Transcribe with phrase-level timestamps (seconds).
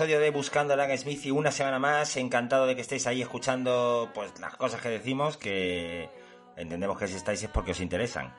[0.00, 3.20] Episodio de Buscando a Lang Smith y una semana más, encantado de que estéis ahí
[3.20, 6.08] escuchando pues las cosas que decimos, que
[6.56, 8.34] entendemos que si estáis es porque os interesan,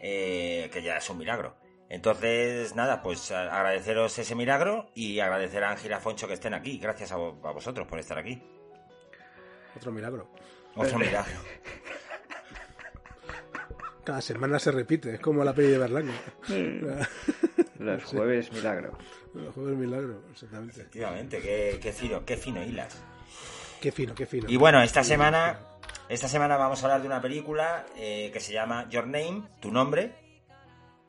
[0.00, 1.54] eh, que ya es un milagro.
[1.88, 6.52] Entonces, nada, pues agradeceros ese milagro y agradecer a Ángel y a Foncho que estén
[6.52, 6.78] aquí.
[6.78, 8.42] Gracias a, vosotros por estar aquí.
[9.76, 10.28] Otro milagro.
[10.74, 11.38] Otro milagro.
[14.02, 16.14] Cada semana se repite, es como la peli de Berlanga.
[17.84, 18.96] Los jueves milagro.
[19.34, 20.80] Los jueves milagro, exactamente.
[20.80, 23.02] Efectivamente, qué, qué fino, qué fino hilas.
[23.80, 24.48] Qué fino, qué fino.
[24.48, 25.60] Y bueno, esta semana,
[26.08, 29.70] esta semana vamos a hablar de una película eh, que se llama Your Name, tu
[29.70, 30.14] nombre.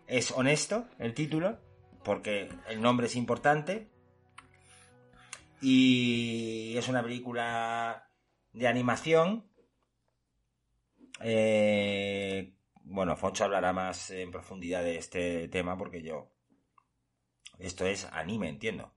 [0.07, 1.57] Es honesto el título,
[2.03, 3.87] porque el nombre es importante.
[5.61, 8.09] Y es una película
[8.51, 9.49] de animación.
[11.21, 16.34] Eh, bueno, Foncho hablará más en profundidad de este tema porque yo...
[17.59, 18.93] Esto es anime, entiendo.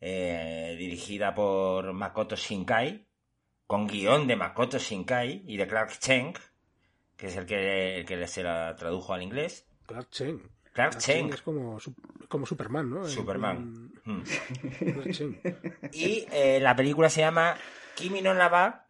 [0.00, 3.08] Eh, dirigida por Makoto Shinkai,
[3.66, 6.34] con guion de Makoto Shinkai y de Clark Cheng,
[7.16, 9.66] que es el que, el que se la tradujo al inglés.
[9.86, 10.40] Clark Cheng.
[10.72, 11.32] Clark, Cheng.
[11.32, 11.78] Es como,
[12.28, 13.04] como Superman, ¿no?
[13.04, 13.90] Superman.
[14.04, 14.22] Mm.
[15.92, 17.56] y eh, la película se llama
[17.96, 18.88] Kimi no Nawa,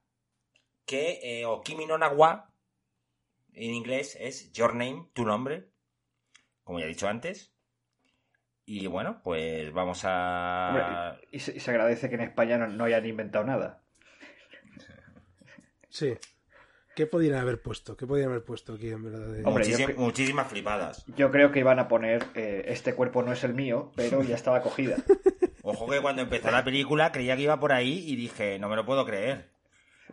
[0.85, 2.53] que, eh, o Kimi no Nawa,
[3.55, 5.71] en inglés es Your Name, tu nombre,
[6.63, 7.55] como ya he dicho antes.
[8.71, 11.17] Y bueno, pues vamos a...
[11.33, 13.81] y, se, agradece que en España no, hayan inventado nada.
[15.89, 16.19] Sí.
[16.95, 17.97] ¿Qué podrían haber puesto?
[17.97, 19.97] ¿Qué podrían haber puesto aquí en verdad?
[19.97, 21.07] muchísimas flipadas.
[21.17, 24.35] Yo creo que iban a poner eh, este cuerpo no es el mío, pero ya
[24.35, 24.97] estaba cogida.
[25.63, 28.77] Ojo que cuando empezó la película creía que iba por ahí y dije, no me
[28.77, 29.49] lo puedo creer.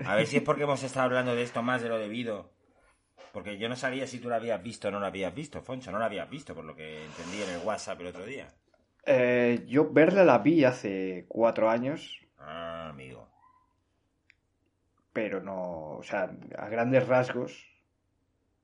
[0.06, 2.55] A ver si es porque hemos estado hablando de esto más de lo debido.
[3.36, 5.92] Porque yo no sabía si tú lo habías visto o no lo habías visto, Foncho.
[5.92, 8.48] No lo habías visto, por lo que entendí en el WhatsApp el otro día.
[9.06, 12.26] Eh, yo verla la vi hace cuatro años.
[12.40, 13.28] Ah, amigo.
[15.12, 17.68] Pero no, o sea, a grandes rasgos.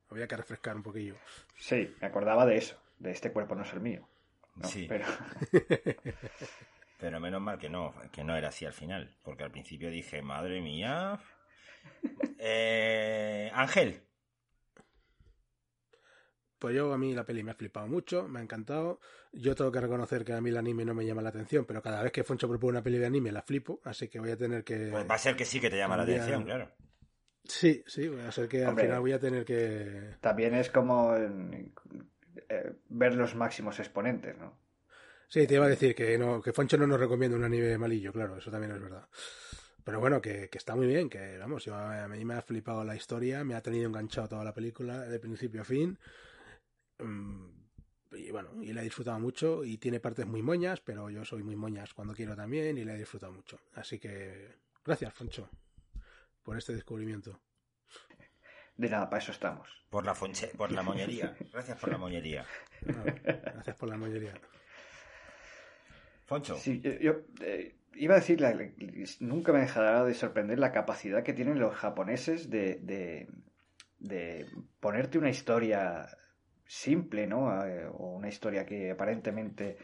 [0.09, 1.18] Había que refrescar un poquillo.
[1.58, 4.08] Sí, me acordaba de eso, de este cuerpo no es el mío.
[4.64, 4.86] sí.
[4.88, 5.06] Pero...
[6.98, 10.22] pero menos mal que no, que no era así al final, porque al principio dije,
[10.22, 11.20] madre mía.
[12.44, 14.02] Eh, Ángel,
[16.61, 18.99] pues yo a mí la peli me ha flipado mucho, me ha encantado.
[19.33, 21.81] Yo tengo que reconocer que a mí el anime no me llama la atención, pero
[21.81, 24.38] cada vez que Foncho propone una peli de anime la flipo, así que voy a
[24.38, 24.89] tener que...
[24.91, 26.69] Pues va a ser que sí que te llama la atención, claro.
[27.44, 30.17] Sí, sí, va a ser que al final voy a tener que...
[30.22, 34.55] También es como eh, ver los máximos exponentes, ¿no?
[35.29, 38.13] Sí, te iba a decir que, no, que Foncho no nos recomienda un anime malillo,
[38.13, 39.07] claro, eso también es verdad.
[39.83, 42.83] Pero bueno, que, que, está muy bien, que vamos, yo, a mí me ha flipado
[42.83, 45.97] la historia, me ha tenido enganchado toda la película de principio a fin.
[47.01, 47.62] Mm,
[48.13, 51.44] y bueno, y la he disfrutado mucho y tiene partes muy moñas, pero yo soy
[51.44, 53.59] muy moñas cuando quiero también y la he disfrutado mucho.
[53.73, 55.50] Así que gracias, Foncho,
[56.44, 57.40] por este descubrimiento.
[58.76, 59.70] De nada, para eso estamos.
[59.90, 61.35] Por la, fonche, por la moñería.
[61.53, 62.46] Gracias por la moñería.
[62.81, 64.34] gracias por la moñería.
[66.26, 66.58] Foncho.
[66.58, 68.41] Sí, yo, eh, iba a decir,
[69.20, 73.28] nunca me dejará de sorprender la capacidad que tienen los japoneses de, de,
[73.99, 74.47] de
[74.79, 76.17] ponerte una historia
[76.72, 77.66] simple, ¿no?
[77.66, 79.78] Eh, o una historia que aparentemente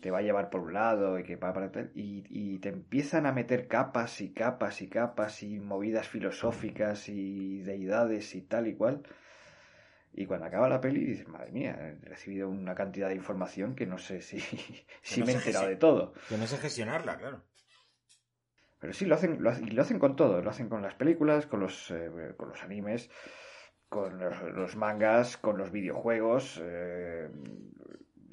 [0.00, 3.24] te va a llevar por un lado y que va a y, y te empiezan
[3.26, 8.74] a meter capas y capas y capas y movidas filosóficas y deidades y tal y
[8.74, 9.02] cual.
[10.12, 13.86] Y cuando acaba la peli dices, madre mía, he recibido una cantidad de información que
[13.86, 14.38] no sé si,
[15.02, 16.12] si me he enterado de todo.
[16.28, 17.42] Que no sé gestionarla, claro.
[18.80, 20.42] Pero sí, lo hacen, lo, y lo hacen con todo.
[20.42, 23.10] Lo hacen con las películas, con los, eh, con los animes,
[23.88, 26.60] con los, mangas, con los videojuegos.
[26.62, 27.28] Eh,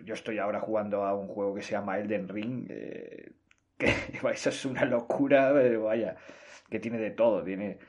[0.04, 2.68] yo estoy ahora jugando a un juego que se llama Elden Ring.
[2.70, 3.32] Eh,
[3.78, 3.88] que
[4.34, 6.16] eso es una locura, vaya,
[6.70, 7.44] que tiene de todo.
[7.44, 7.80] Tiene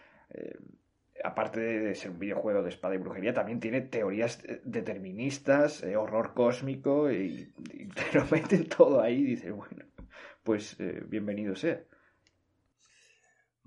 [1.24, 7.10] aparte de ser un videojuego de espada y brujería, también tiene teorías deterministas, horror cósmico,
[7.10, 7.52] y,
[7.94, 9.84] te lo meten todo ahí y dices, bueno,
[10.42, 10.76] pues
[11.08, 11.80] bienvenido sea.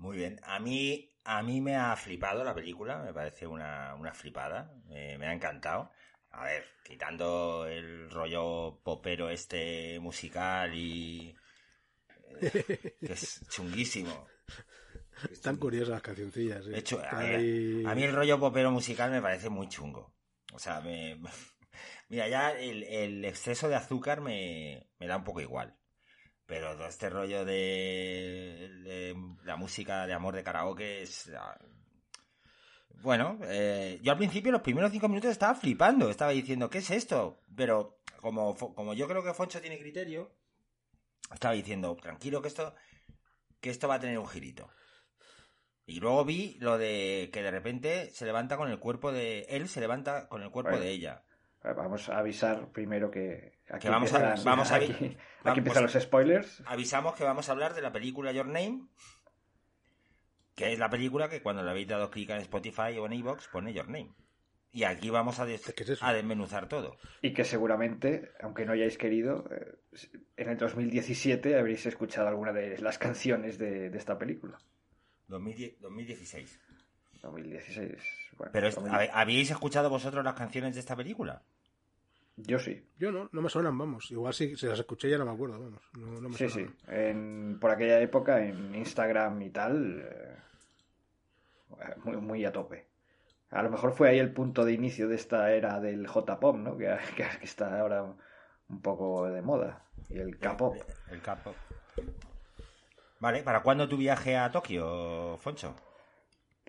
[0.00, 0.40] Muy bien.
[0.44, 5.24] A mí, a mí me ha flipado la película, me parece una, una flipada, me
[5.24, 5.92] ha encantado.
[6.32, 11.36] A ver, quitando el rollo popero este musical y...
[12.40, 14.26] Eh, que es chunguísimo.
[15.30, 16.66] Están curiosas las cancioncillas.
[16.66, 16.78] ¿eh?
[16.78, 17.22] hecho, a,
[17.94, 20.12] mí el rollo popero musical me parece muy chungo.
[20.52, 21.20] O sea, me...
[22.08, 25.76] Mira, ya el, el exceso de azúcar me, me da un poco igual.
[26.50, 29.14] Pero todo este rollo de,
[29.44, 31.30] la música de amor de karaoke es...
[33.02, 36.10] Bueno, eh, yo al principio, los primeros cinco minutos, estaba flipando.
[36.10, 37.40] Estaba diciendo, ¿qué es esto?
[37.54, 40.34] Pero como, como yo creo que Foncho tiene criterio,
[41.32, 42.74] estaba diciendo, tranquilo que esto,
[43.60, 44.68] que esto va a tener un girito.
[45.86, 49.42] Y luego vi lo de que de repente se levanta con el cuerpo de...
[49.50, 51.22] Él se levanta con el cuerpo de ella.
[51.62, 56.62] Vamos a avisar primero que aquí vamos a, vamos aquí, empiezan los spoilers.
[56.66, 58.86] Avisamos que vamos a hablar de la película Your Name,
[60.54, 63.48] que es la película que cuando le habéis dado clic en Spotify o en iVoox
[63.48, 64.14] pone Your Name.
[64.72, 65.46] Y aquí vamos a,
[66.00, 66.96] a desmenuzar todo.
[67.22, 69.78] Y que seguramente, aunque no hayáis querido, eh,
[70.36, 74.58] en el 2017 habréis escuchado alguna de las canciones de, esta película.
[75.26, 76.60] 2016.
[77.22, 77.92] 2016.
[78.52, 78.68] Pero
[79.12, 81.42] ¿habéis escuchado vosotros las canciones de esta película?
[82.36, 82.82] Yo sí.
[82.98, 84.10] Yo no, no me suenan, vamos.
[84.10, 86.36] Igual si, las escuché ya no me acuerdo, vamos.
[86.36, 86.66] sí, sí.
[87.60, 90.36] por aquella época en Instagram y tal, eh,
[92.04, 92.86] muy, muy a tope.
[93.50, 96.76] A lo mejor fue ahí el punto de inicio de esta era del J-Pop, ¿no?
[96.76, 96.96] Que,
[97.42, 98.04] está ahora
[98.68, 99.84] un poco de moda.
[100.08, 100.76] Y el K-Pop.
[101.10, 101.56] El, K-Pop.
[103.18, 105.74] Vale, ¿para cuándo tu viaje a Tokio, Foncho?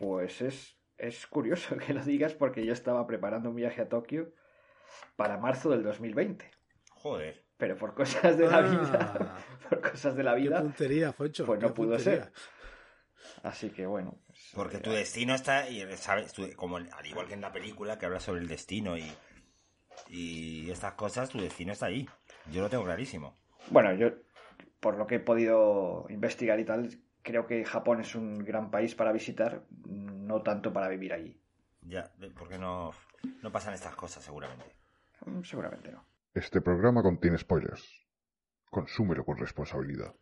[0.02, 4.34] Pues es, es curioso que lo digas porque yo estaba preparando un viaje a Tokio
[5.16, 6.50] para marzo del 2020.
[6.90, 7.46] Joder.
[7.58, 8.62] Pero por cosas de la ah.
[8.62, 9.38] vida,
[9.70, 12.32] por cosas de la vida, qué puntería, Foncho, pues no pudo ser.
[13.44, 14.18] Así que bueno.
[14.26, 18.08] Pues, Porque tu destino está, y sabes, como al igual que en la película que
[18.08, 19.06] habla sobre el destino y,
[20.10, 22.10] y estas cosas, tu destino está ahí.
[22.52, 23.38] Yo lo tengo clarísimo.
[23.70, 24.10] Bueno, yo,
[24.80, 26.90] por lo que he podido investigar y tal,
[27.22, 31.40] creo que Japón es un gran país para visitar, no tanto para vivir allí.
[31.82, 32.92] Ya, porque no,
[33.42, 34.76] no pasan estas cosas seguramente.
[35.26, 36.06] Mm, seguramente no.
[36.34, 38.06] Este programa contiene spoilers.
[38.70, 40.14] Consúmelo con responsabilidad.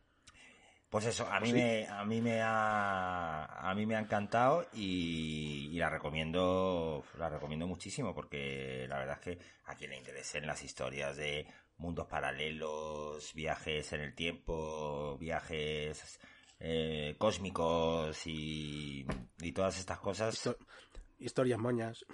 [0.89, 5.77] Pues eso, a mí me, a mí me ha, a mí me ha encantado y,
[5.77, 10.63] la recomiendo, la recomiendo muchísimo porque la verdad es que a quien le interesen las
[10.63, 11.45] historias de
[11.77, 16.19] mundos paralelos, viajes en el tiempo, viajes
[16.59, 19.05] eh, cósmicos y,
[19.41, 20.49] y, todas estas cosas.
[21.19, 22.05] historias moñas.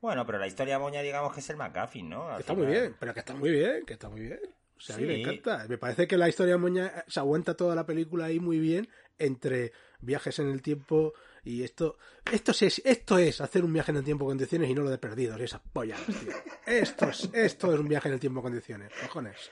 [0.00, 2.38] Bueno, pero la historia moña, digamos que es el McGuffin, ¿no?
[2.38, 4.40] está muy bien, pero que está muy bien, que está muy bien.
[4.76, 5.66] O sea, a mí me encanta.
[5.68, 8.88] Me parece que la historia moña se aguanta toda la película ahí muy bien
[9.18, 11.14] entre viajes en el tiempo
[11.44, 11.98] y esto.
[12.30, 14.90] Esto es, esto es hacer un viaje en el tiempo con condiciones y no lo
[14.90, 16.32] de perdidos, esas pollas, tío.
[16.66, 19.50] Esto es, esto es un viaje en el tiempo con condiciones, cojones.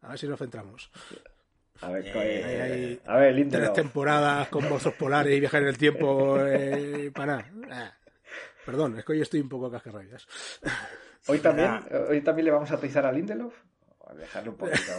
[0.00, 0.90] A ver si nos centramos.
[1.80, 6.38] A ver, eh, a ver Tres temporadas con monstruos polares y viajar en el tiempo
[6.40, 7.98] eh, para nada.
[8.66, 10.26] Perdón, es que hoy estoy un poco cascarrabias.
[11.26, 13.54] Hoy también, hoy también le vamos a atizar a Lindelof.
[14.06, 14.92] A dejarle un poquito,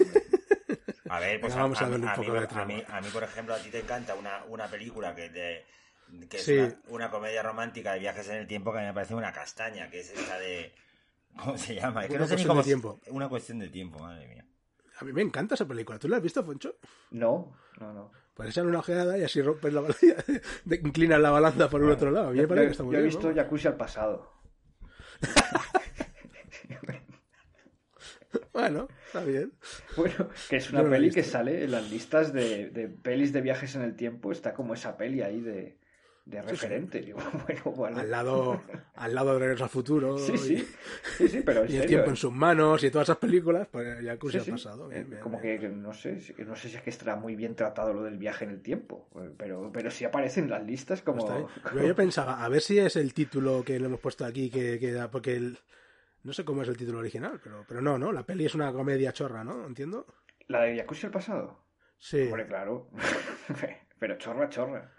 [1.10, 3.56] A ver, pues vamos a, a, un poco mí, a, mí, a, mí, por ejemplo,
[3.56, 5.32] a ti te encanta una, una película que,
[6.30, 9.16] que es una, comedia romántica de viajes en el tiempo que a mí me parece
[9.16, 10.72] una castaña, que es esta de...
[11.36, 12.04] ¿Cómo se llama?
[12.04, 12.64] Es que no sé ni cómo...
[12.64, 13.00] Tiempo.
[13.08, 14.46] Una cuestión de tiempo, madre mía.
[15.00, 15.98] A mí me encanta esa película.
[15.98, 16.76] ¿Tú la has visto, Foncho?
[17.12, 18.12] No, no, no.
[18.34, 20.06] Pues echan una ojeada y así rompes la balanza,
[20.84, 22.30] inclinas la balanza por el otro lado.
[22.30, 24.34] A mí me parece que está muy yo he visto Jacuzzi al pasado.
[28.54, 29.54] bueno, está bien.
[29.96, 33.76] Bueno, que es una peli que sale en las listas de, de pelis de viajes
[33.76, 34.32] en el tiempo.
[34.32, 35.80] Está como esa peli ahí de
[36.30, 37.14] de referente.
[37.96, 38.62] Al lado,
[38.96, 40.18] al lado de Regreso al Futuro.
[40.30, 41.28] Sí, sí.
[41.28, 44.18] sí, pero y el tiempo en sus manos y todas esas películas, pues ya ha
[44.18, 44.92] pasado.
[44.92, 48.04] Eh, como que no sé, no sé si es que estará muy bien tratado lo
[48.04, 51.50] del viaje en el tiempo, pero, pero sí aparece en las listas como...
[51.84, 55.08] yo, pensaba, a ver si es el título que le hemos puesto aquí, que, que
[55.12, 55.58] porque el...
[56.24, 58.12] no sé cómo es el título original, pero, pero no, ¿no?
[58.12, 59.66] La peli es una comedia chorra, ¿no?
[59.66, 60.06] ¿Entiendo?
[60.48, 61.60] ¿La de Yakuza el pasado?
[61.98, 62.24] Sí.
[62.24, 62.90] Hombre, claro.
[64.00, 64.92] Pero chorra, chorra.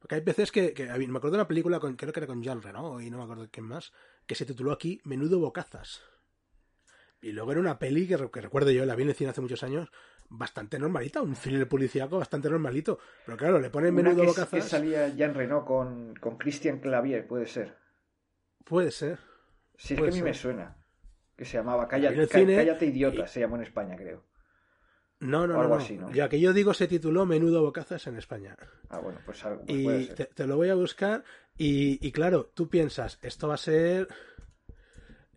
[0.00, 2.42] Porque hay veces que, que- me acuerdo de una película, con, creo que era con
[2.42, 3.92] Jean Reno, y no me acuerdo quién más,
[4.26, 6.02] que se tituló aquí Menudo Bocazas.
[7.22, 9.30] Y luego era una peli que, re- que recuerdo yo, la vi en el cine
[9.30, 9.92] hace muchos años,
[10.30, 12.98] bastante normalita, un thriller policíaco bastante normalito.
[13.26, 14.50] Pero claro, le ponen Una Menudo que, Bocazas.
[14.50, 17.76] que salía Jean Reno con, con Christian Clavier, puede ser.
[18.64, 19.18] Puede ser.
[19.76, 20.24] Sí, es que a mí ser.
[20.24, 20.76] me suena.
[21.36, 24.24] Que se llamaba Cállate, cine Cállate Idiota, y- se llamó en España, creo.
[25.20, 25.60] No, no, O no.
[25.62, 25.82] algo no.
[25.82, 26.10] así, ¿no?
[26.12, 28.56] Ya que yo digo se tituló Menudo Bocazas en España.
[28.88, 30.14] Ah, bueno, pues, algo, pues Y puede ser.
[30.16, 31.24] te, te lo voy a buscar.
[31.56, 34.08] Y, y claro, tú piensas, esto va a ser.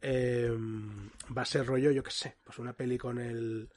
[0.01, 0.51] eh,
[1.35, 3.69] va a ser rollo, yo qué sé, pues una peli con el.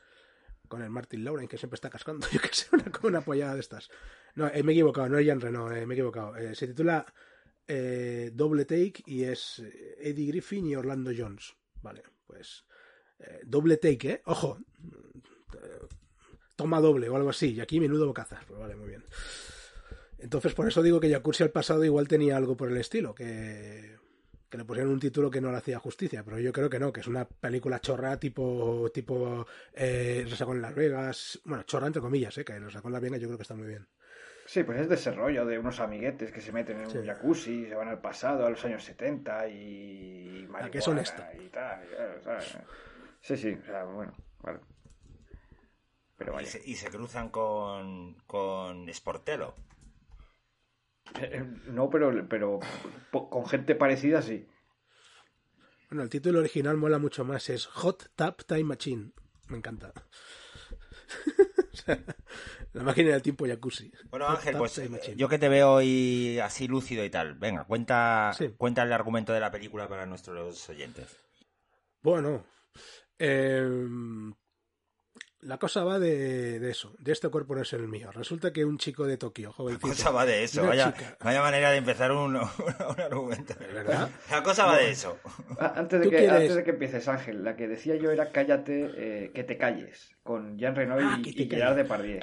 [0.68, 3.60] Con el Martin Lauren, que siempre está cascando, yo qué sé, una, una pollada de
[3.60, 3.88] estas.
[4.34, 6.36] No, eh, me he equivocado, no es Jean Reno, eh, me he equivocado.
[6.36, 7.06] Eh, se titula
[7.68, 9.60] eh, Doble Take y es
[9.98, 11.54] Eddie Griffin y Orlando Jones.
[11.82, 12.64] Vale, pues.
[13.44, 14.22] doble Take, ¿eh?
[14.26, 14.58] Ojo.
[16.56, 17.52] Toma doble o algo así.
[17.54, 18.44] Y aquí menudo bocazas.
[18.46, 19.04] Pues vale, muy bien.
[20.18, 23.96] Entonces, por eso digo que Jacuzzi al pasado igual tenía algo por el estilo, que,
[24.48, 26.90] que le pusieron un título que no le hacía justicia, pero yo creo que no,
[26.92, 32.00] que es una película chorra tipo, tipo eh, Resacón en Las Vegas, bueno, chorra entre
[32.00, 33.86] comillas, eh, que Resacón en Las Vegas yo creo que está muy bien.
[34.46, 36.98] Sí, pues es de ese rollo de unos amiguetes que se meten en Sí.
[36.98, 40.48] un jacuzzi, se van al pasado, a los años 70 y...
[40.54, 41.22] Ah, que es marihuana honesto.
[41.44, 42.58] Y tal, y claro, ¿sabes?
[43.20, 44.14] Sí, sí, o sea, bueno,
[46.46, 46.58] vale.
[46.58, 49.54] Y se, y se cruzan con, con Sportelo.
[51.20, 52.60] Eh, No, pero, pero
[53.10, 54.46] con gente parecida sí.
[55.88, 59.12] Bueno, el título original mola mucho más, es Hot Tap Time Machine.
[59.48, 59.92] Me encanta.
[61.72, 62.02] O sea,
[62.72, 63.92] la máquina del tiempo jacuzzi.
[64.08, 65.16] Bueno, Hot Ángel, Tub pues Time eh, Machine.
[65.16, 68.48] yo que te veo hoy así lúcido y tal, venga, cuenta, Sí.
[68.56, 71.14] cuenta el argumento de la película para nuestros oyentes.
[72.02, 72.46] Bueno,
[73.18, 73.68] eh,
[75.46, 78.10] la cosa va de, de eso, de este cuerpo no es el mío.
[78.12, 81.70] Resulta que un chico de Tokio, La jovencito, cosa va de eso, vaya, vaya manera
[81.70, 83.54] de empezar un, un argumento.
[83.72, 84.10] verdad?
[84.30, 85.18] La cosa va de eso.
[85.58, 86.32] Ah, Antes de, ¿Tú que, quieres?
[86.40, 90.10] antes de que empieces, Ángel, la que decía yo era Cállate, eh, que te calles,
[90.22, 91.76] con Jean Reno Ah, y, y Gerard.
[91.76, 92.20] Depardieu.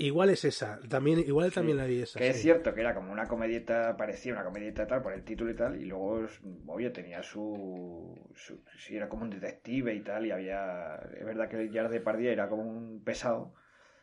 [0.00, 2.20] Igual es esa, también, igual también la vi esa.
[2.20, 5.50] Que es cierto que era como una comedieta, parecía una comedieta tal, por el título
[5.50, 6.24] y tal, y luego,
[6.68, 8.62] oye, tenía su, su...
[8.78, 10.94] Sí, era como un detective y tal, y había...
[11.18, 13.54] Es verdad que Gerard Depardieu era como un pesado,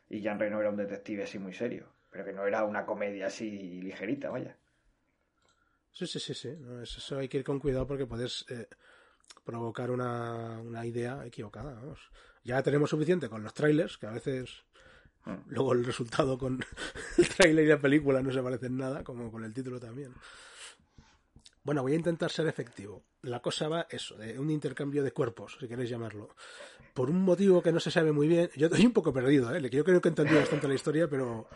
[0.10, 3.28] y Jean Reno era un detective así muy serio, pero que no era una comedia
[3.28, 4.58] así ligerita, vaya.
[5.92, 6.50] Sí, sí, sí, sí.
[6.60, 8.68] No, eso, hay que ir con cuidado porque puedes eh,
[9.46, 11.74] provocar una, una idea equivocada.
[11.74, 12.12] vamos.
[12.44, 14.66] Ya tenemos suficiente con los trailers, que a veces.
[15.48, 16.64] Luego el resultado con
[17.18, 20.14] el trailer y la película no se parecen nada, como con el título también.
[21.64, 23.04] Bueno, voy a intentar ser efectivo.
[23.24, 26.36] La cosa va eso, de un intercambio de cuerpos, si queréis llamarlo.
[26.94, 28.52] Por un motivo que no se sabe muy bien.
[28.56, 29.70] Yo estoy un poco perdido, ¿eh?
[29.70, 31.48] Yo creo que he entendido bastante la historia, pero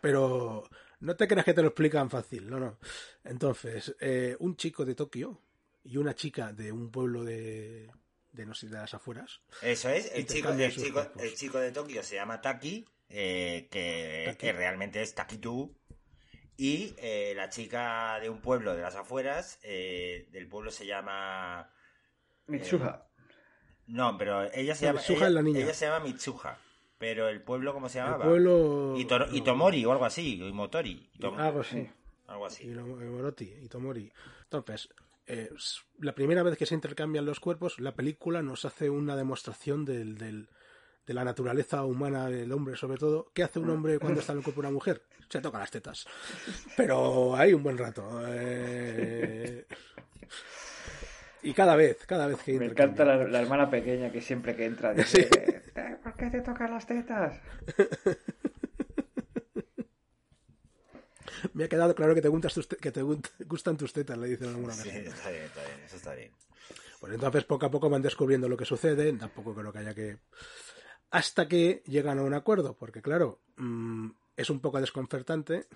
[0.00, 0.68] pero
[1.00, 2.78] no te creas que te lo explican fácil, no, no.
[3.24, 5.40] Entonces, eh, un chico de Tokio
[5.84, 7.90] y una chica de un pueblo de,
[8.32, 9.40] de no sé, de las afueras.
[9.62, 14.24] Eso es, el chico, el chico, el chico de Tokio se llama Taki, eh, que,
[14.26, 14.38] Taki.
[14.38, 15.76] que realmente es Takitu,
[16.56, 21.72] y eh, la chica de un pueblo de las afueras, eh, del pueblo se llama...
[22.46, 23.06] Mitsuha.
[23.86, 25.00] No, pero ella se No, llama...
[25.00, 25.60] Mitsuha ella, es la niña.
[25.60, 26.58] ella se llama Mitsuha,
[26.98, 28.26] pero el pueblo, ¿cómo se El llamaba?
[28.26, 28.94] pueblo.
[28.96, 31.10] Ito- no, Itomori o algo así, Imotori.
[31.18, 31.88] Itom- Algo así.
[32.26, 32.64] Algo Y así.
[32.66, 34.12] lo- Moroti y Tomori.
[34.44, 34.88] Entonces,
[35.32, 35.50] eh,
[36.00, 40.16] la primera vez que se intercambian los cuerpos, la película nos hace una demostración del,
[40.18, 40.48] del-
[41.06, 43.30] de la naturaleza humana del hombre, sobre todo.
[43.34, 45.02] ¿Qué hace un hombre cuando está en el cuerpo de una mujer?
[45.28, 46.06] Se toca las tetas.
[46.76, 48.20] Pero hay un buen rato.
[48.28, 49.66] eh,
[51.42, 54.66] Y cada vez, cada vez que Me encanta la, la hermana pequeña que siempre que
[54.66, 55.28] entra dice,
[55.74, 57.40] "Eh, ¿por qué te tocan las tetas?
[61.54, 64.28] Me ha quedado claro que te, gustan tus que te gu- gustan tus tetas, le
[64.28, 65.06] dicen en alguna Sí, ocasión.
[65.06, 66.32] está bien, está bien, eso está bien.
[67.00, 70.18] Pues entonces poco a poco van descubriendo lo que sucede, tampoco creo que haya que...
[71.10, 75.66] Hasta que llegan a un acuerdo, porque claro, mm, es un poco desconcertante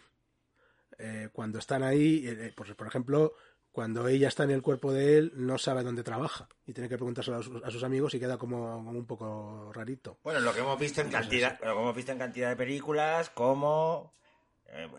[0.99, 3.35] eh, cuando están ahí, eh, pues, por ejemplo,
[3.73, 6.97] cuando ella está en el cuerpo de él, no sabe dónde trabaja y tiene que
[6.97, 10.19] preguntárselo a sus, a sus amigos y queda como, como un poco rarito.
[10.23, 13.31] Bueno, lo que hemos visto en cantidad, lo que hemos visto en cantidad de películas,
[13.31, 14.24] como eh,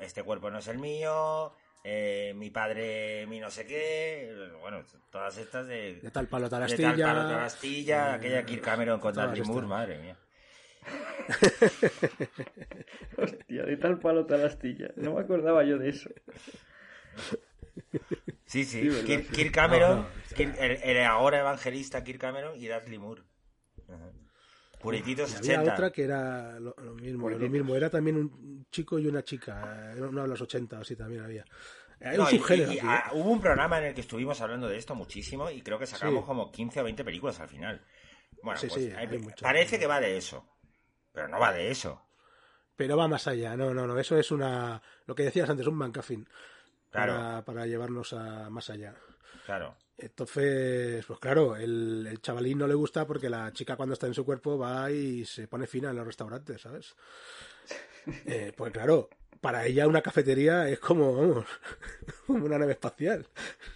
[0.02, 1.54] este cuerpo no es el mío,
[1.84, 6.50] eh, mi padre, mi no sé qué, eh, bueno, todas estas de, De tal palo
[6.50, 6.96] tal de astilla.
[6.96, 10.18] tal palo, tal astilla, eh, aquella Kirk Cameron con Dudley Moore, madre mía.
[13.18, 14.92] Hostia, de tal palo tal astilla.
[14.96, 16.10] No me acordaba yo de eso.
[18.46, 19.26] Sí, sí, Sí.
[19.32, 23.24] Kirk, Cameron, No, no, Kirk- el, el ahora evangelista Kirk Cameron y Dudley Moore.
[23.90, 24.12] Ajá.
[24.86, 25.74] Purititos Y había 80.
[25.74, 27.50] otra que era lo, lo mismo, lo Purititos.
[27.52, 31.24] mismo, era también un chico y una chica, era uno de los 80 así también
[31.24, 31.44] había.
[32.02, 32.92] Hay No, un y- subgénero y- y, aquí, ¿eh?
[32.92, 35.86] ah, hubo un programa en el que estuvimos hablando de esto muchísimo y creo que
[35.86, 36.26] sacamos Sí.
[36.28, 37.82] como 15 o 20 películas al final.
[38.44, 40.48] Bueno, Sí, pues sí, hay- hay parece que va de eso,
[41.12, 42.02] pero no va de eso.
[42.76, 45.80] Pero va más allá, no, no, no, eso es una, lo que decías antes, un
[45.80, 46.28] bancafín
[46.92, 47.14] Claro.
[47.14, 48.94] para, para llevarnos a más allá.
[49.46, 49.78] Claro.
[49.98, 54.14] Entonces, pues claro, el, el chavalín no le gusta porque la chica cuando está en
[54.14, 56.96] su cuerpo va y se pone fina en los restaurantes, ¿sabes?
[58.26, 59.10] Eh, pues claro,
[59.42, 61.46] para ella una cafetería es como, vamos,
[62.28, 63.28] como una nave espacial.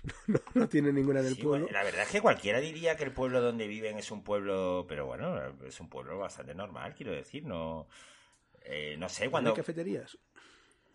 [0.27, 1.67] No, no tiene ninguna en el Sí, pueblo.
[1.67, 4.85] bueno, la verdad es que cualquiera diría que el pueblo donde viven es un pueblo,
[4.87, 7.87] pero bueno, es un pueblo bastante normal, quiero decir, no...
[8.61, 9.49] eh, no sé, ¿No cuando...
[9.49, 10.17] hay cafeterías?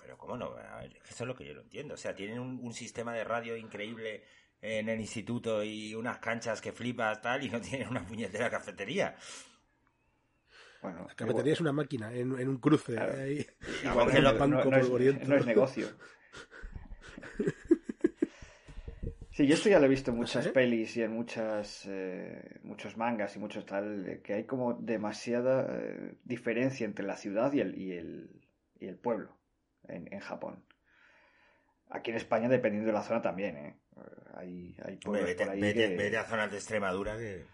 [0.01, 1.95] Pero cómo no, A ver, eso es lo que yo no entiendo.
[1.95, 4.25] O sea, tienen un, un sistema de radio increíble
[4.67, 9.15] en el instituto y unas canchas que flipas tal y no tienen una puñetera cafetería.
[10.81, 12.95] Bueno, La cafetería es una máquina en, en un cruce.
[12.95, 13.13] Claro.
[13.21, 13.47] ahí.
[13.85, 15.89] Igual que lo- banco no- no es, no es negocio.
[19.31, 22.97] Sí, yo esto ya lo he visto en muchas pelis y en muchas eh, muchos
[22.97, 27.59] mangas y muchos tal, eh, que hay como demasiada eh, diferencia entre la ciudad y
[27.61, 28.31] el, y el,
[28.79, 29.37] y el pueblo
[29.89, 30.65] en, en Japón.
[31.91, 33.77] Aquí en España, dependiendo de la zona también, ¿eh?
[34.35, 37.45] Hay, hay pueblos vete, por ahí vete- que- vete a zonas de Extremadura que...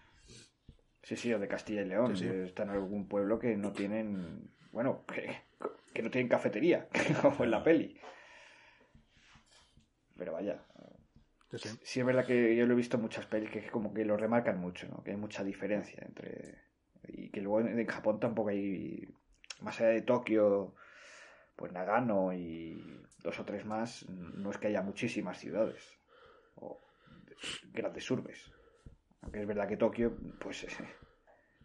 [1.03, 2.17] Sí, sí, o de Castilla y León.
[2.17, 2.35] Sí, sí.
[2.35, 5.43] Está en algún pueblo que no tienen, bueno, que,
[5.93, 6.89] que no tienen cafetería,
[7.23, 7.99] como en la peli.
[10.17, 10.63] Pero vaya,
[11.53, 12.01] Sí, sí.
[12.01, 14.61] es verdad que yo lo he visto en muchas pelis que como que lo remarcan
[14.61, 15.03] mucho, ¿no?
[15.03, 16.59] Que hay mucha diferencia entre...
[17.09, 19.09] Y que luego en, Japón tampoco hay,
[19.61, 20.75] más allá de Tokio,
[21.57, 26.00] pues Nagano y dos o tres más, no es que haya muchísimas ciudades
[27.73, 28.53] grandes urbes.
[29.23, 30.67] Aunque es verdad que Tokio, pues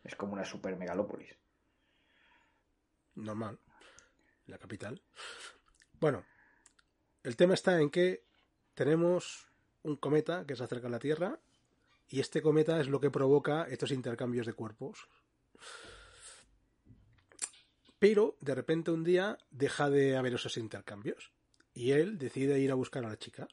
[0.04, 1.36] es como una super megalópolis.
[3.16, 3.60] normal.
[4.46, 5.02] La capital.
[6.00, 6.26] Bueno,
[7.24, 8.24] el tema está en que
[8.76, 9.48] tenemos
[9.82, 11.40] un cometa que se acerca a la Tierra
[12.08, 15.08] y este cometa es lo que provoca estos intercambios de cuerpos.
[17.98, 21.32] Pero de repente un día deja de haber esos intercambios
[21.74, 23.48] y él decide ir a buscar a la chica.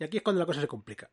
[0.00, 1.08] Y aquí es cuando la cosa se complica.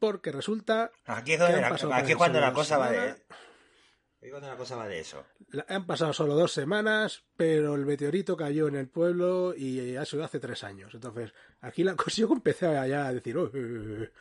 [0.00, 2.78] Porque resulta Aquí es, donde ¿Qué la- han pasado aquí con es cuando la cosa
[2.78, 3.10] va de...
[3.10, 5.24] Aquí es cuando la cosa va de eso.
[5.50, 10.04] La- Han pasado solo dos semanas, pero el meteorito cayó en el pueblo y ha
[10.06, 10.94] sido hace tres años.
[10.94, 14.12] Entonces, aquí la cosa yo empecé a, ya a decir, "Oh, eh, eh".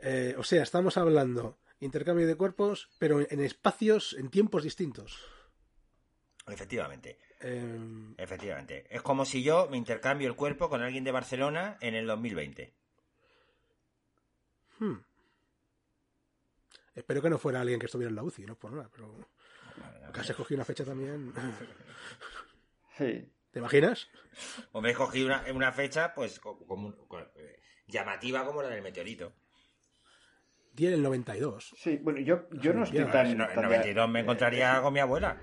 [0.00, 5.24] Eh, o sea, estamos hablando intercambio de cuerpos, pero en espacios, en tiempos distintos.
[6.46, 8.86] Efectivamente, Eh, efectivamente.
[8.90, 12.72] Es como si yo me intercambio el cuerpo con alguien de Barcelona en el 2020.
[14.80, 14.94] hmm.
[16.94, 19.14] Espero que no fuera alguien que estuviera en la UCI, no por nada, pero
[20.12, 21.32] casi escogí una fecha también.
[22.96, 23.30] Sí.
[23.52, 24.08] ¿Te imaginas?
[24.72, 26.92] O me he cogido una, una fecha, pues, como,
[27.36, 29.32] eh, llamativa como la del meteorito.
[30.72, 31.74] Día del 92.
[31.76, 33.26] Sí, bueno, yo, yo no estoy Ya, tan...
[33.28, 35.40] En el de- 92 me encontraría con mi abuela.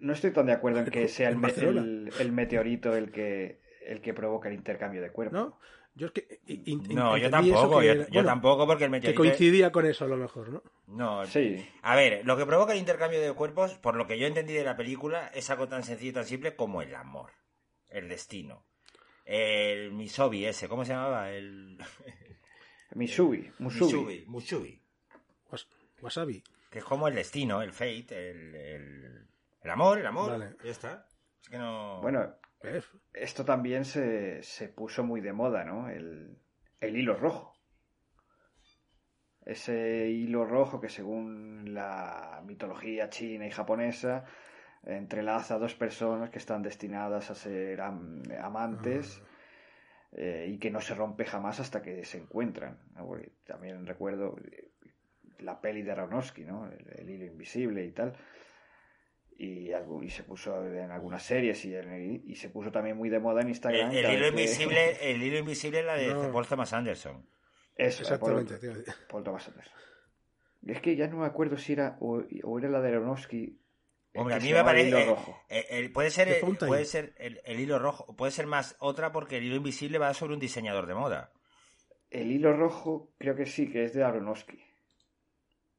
[0.00, 4.00] No estoy tan de acuerdo en que sea el, el, el meteorito el que, el
[4.00, 5.38] que provoca el intercambio de cuerpos.
[5.38, 5.58] ¿No?
[5.96, 6.40] Yo es que.
[6.46, 9.20] in- in- No, yo tampoco, que- yo, yo bueno, tampoco porque el Que meteorito...
[9.20, 10.62] coincidía con eso a lo mejor, ¿no?
[10.88, 14.26] No, Sí, A ver, lo que provoca el intercambio de cuerpos, por lo que yo
[14.26, 17.30] entendí de la película, es algo tan sencillo y tan simple como el amor,
[17.88, 18.64] el destino.
[19.24, 21.30] El Misobi ese, ¿cómo se llamaba?
[21.30, 21.78] El
[22.94, 23.92] Misubi, Musubi.
[23.92, 24.82] Misubi, Musubi,
[25.50, 25.68] Was-
[26.00, 26.42] Wasabi.
[26.70, 29.26] que es como el destino, el fate, el, el,
[29.64, 30.30] el amor, el amor.
[30.30, 30.56] Vale.
[30.62, 31.06] Ya está.
[31.42, 32.00] Es que no...
[32.00, 32.84] Bueno, ¿Ves?
[33.12, 35.88] esto también se, se puso muy de moda, ¿no?
[35.88, 36.38] El,
[36.80, 37.52] el hilo rojo.
[39.44, 44.24] Ese hilo rojo que según la mitología china y japonesa
[44.84, 49.22] entrelaza a dos personas que están destinadas a ser am- amantes
[50.12, 52.78] eh, y que no se rompe jamás hasta que se encuentran.
[53.44, 54.36] también recuerdo
[55.40, 56.66] la peli de Aronofsky, ¿no?
[56.70, 58.16] El, el hilo invisible y tal.
[59.36, 59.70] Y,
[60.10, 63.48] se puso en algunas series y, en- y se puso también muy de moda en
[63.48, 63.90] Instagram.
[63.90, 66.32] el, el hilo que- invisible, el hilo invisible es la de No.
[66.32, 67.26] Paul Thomas Anderson.
[67.76, 68.94] Eso, Exactamente, Paul, tío.
[69.08, 69.72] Paul Thomas Anderson.
[70.62, 73.42] Y es que ya no me acuerdo si era o, o era la de Aronofsky.
[74.14, 74.88] eh, Hombre, a mí me parece.
[74.88, 75.40] Hilo eh, rojo.
[75.48, 79.10] eh, el- puede ser, eh, puede ser el, el hilo rojo, puede ser más otra
[79.10, 81.32] porque el hilo invisible va sobre un diseñador de moda.
[82.10, 84.62] El hilo rojo creo que sí, que es de Aronofsky.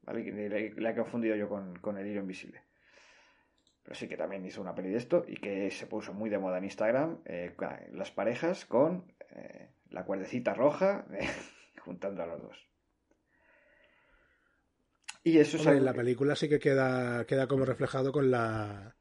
[0.01, 0.23] ¿Vale?
[0.25, 2.61] Que le- La he confundido yo con, con el hilo invisible.
[3.85, 6.39] Pero sí que también hizo una peli de esto y que se puso muy de
[6.39, 7.19] moda en Instagram.
[7.25, 7.55] eh,
[7.93, 11.27] las parejas con eh, la cuerdecita roja eh,
[11.85, 12.57] juntando a los dos.
[15.23, 18.11] Y eso es Hombre, algo en la que- película sí que queda, queda como reflejado
[18.11, 18.95] con la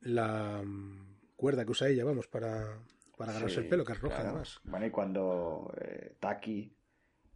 [0.00, 2.78] la mm, cuerda que usa ella, vamos, para,
[3.16, 4.30] para agarrarse Sí, el pelo, que es roja claro.
[4.30, 4.60] además.
[4.64, 6.72] Bueno, y cuando eh, Taki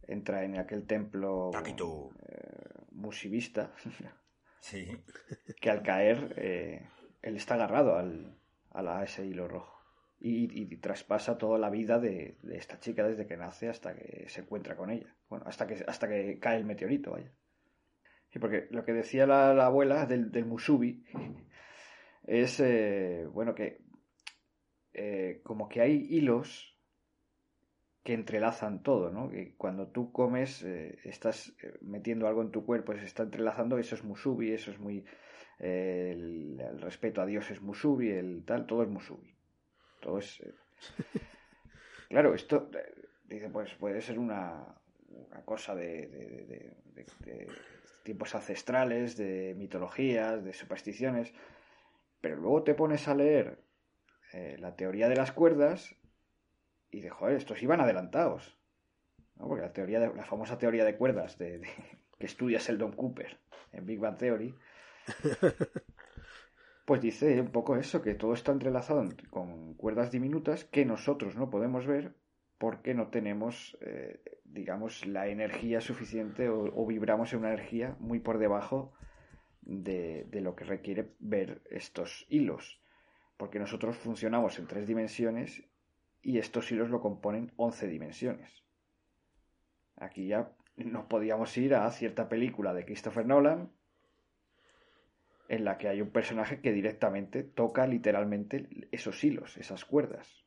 [0.07, 2.11] entra en aquel templo Taki tú.
[2.27, 3.73] eh, musivista,
[4.67, 4.85] Sí.
[5.61, 6.87] que al caer eh,
[7.21, 8.37] él está agarrado al,
[8.71, 9.71] a, la- ese hilo rojo.
[10.19, 14.29] Y, y traspasa toda la vida de, de esta chica desde que nace hasta que
[14.29, 15.13] se encuentra con ella.
[15.29, 17.29] Bueno, hasta que, hasta que cae el meteorito, vaya.
[18.29, 21.03] Sí, porque lo que decía la, la abuela del, del Musubi
[22.25, 23.81] es, eh, bueno, que
[24.93, 26.72] eh, como que hay hilos
[28.03, 29.29] que entrelazan todo, ¿no?
[29.29, 33.77] Que cuando tú comes eh, estás eh, metiendo algo en tu cuerpo, se está entrelazando,
[33.77, 35.05] eso es musubi, eso es muy...
[35.59, 39.33] eh, el, el respeto a Dios es musubi, el tal, todo es musubi.
[40.01, 40.41] Todo es...
[40.41, 40.53] eh,
[42.09, 42.69] Claro, esto,
[43.25, 44.63] dice, pues puede ser una,
[45.09, 46.45] una cosa de, de- de-
[46.95, 47.47] de- de- de
[48.03, 51.33] tiempos ancestrales, de mitologías, de supersticiones,
[52.21, 53.59] pero luego te pones a leer
[54.33, 55.95] eh, la teoría de las cuerdas
[56.93, 58.57] y de, joder, estos iban adelantados.
[59.37, 59.47] ¿no?
[59.47, 61.69] Porque la, teoría de- la famosa teoría de cuerdas de, de-
[62.19, 63.37] que estudia Sheldon Cooper
[63.73, 64.55] en Big Bang Theory,
[66.85, 71.35] pues dice un poco eso, que todo está entrelazado en- con cuerdas diminutas que nosotros
[71.35, 72.15] no podemos ver
[72.57, 78.19] porque no tenemos, eh, digamos, la energía suficiente o, o vibramos en una energía muy
[78.19, 78.93] por debajo
[79.61, 82.81] de, de lo que requiere ver estos hilos.
[83.37, 85.63] Porque nosotros funcionamos en tres dimensiones
[86.23, 88.63] y estos hilos lo componen 11 dimensiones.
[89.97, 93.71] Aquí ya nos podíamos ir a cierta película de Christopher Nolan
[95.49, 100.45] en la que hay un personaje que directamente toca literalmente esos hilos, esas cuerdas,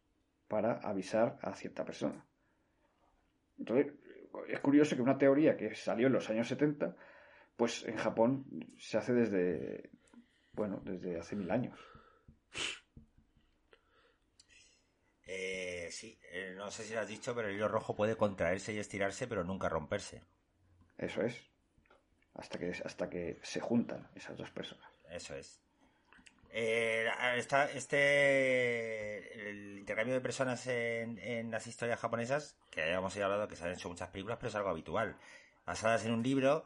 [0.49, 2.27] para avisar a cierta persona.
[3.59, 3.93] Entonces,
[4.49, 6.97] es curioso que una teoría que salió en los años 70,
[7.57, 8.47] pues en Japón
[8.79, 9.91] se hace desde,
[10.53, 11.79] bueno, desde hace mil años.
[15.27, 18.73] Eh, sí, eh, no sé si lo has dicho, pero el hilo rojo puede contraerse
[18.73, 20.23] y estirarse, pero nunca romperse.
[20.99, 21.43] Eso es.
[22.35, 24.89] Hasta que, hasta que se juntan esas dos personas.
[25.11, 25.61] Eso es.
[26.51, 27.07] Eh,
[27.75, 33.65] este el intercambio de personas en, en las historias japonesas, que ya hablado que se
[33.65, 35.17] han hecho muchas películas, pero es algo habitual.
[35.65, 36.65] Basadas en un libro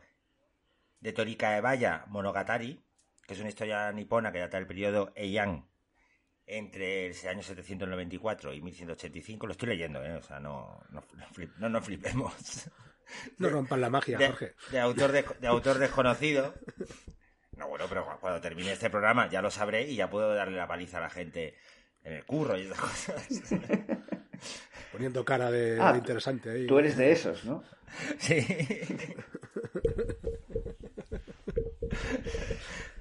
[1.01, 2.81] de Torika Ebaya Monogatari,
[3.27, 5.70] que es una historia nipona que data del periodo Heian
[6.59, 9.47] entre el año 794 y 1185.
[9.47, 10.15] Lo estoy leyendo, ¿eh?
[10.17, 12.69] O sea, no, no, no flip- no nos flipemos.
[13.39, 14.55] No rompan la magia, de, Jorge.
[14.71, 16.55] de autor de, de autor desconocido.
[17.57, 20.57] No, bueno, pero cu- cuando termine este programa ya lo sabré y ya puedo darle
[20.57, 21.57] la paliza a la gente
[22.05, 23.29] en el curro y esas cosas.
[24.93, 26.67] Poniendo cara de, Ah, de interesante ahí.
[26.67, 27.63] Tú eres de esos, ¿no?
[28.19, 28.47] Sí.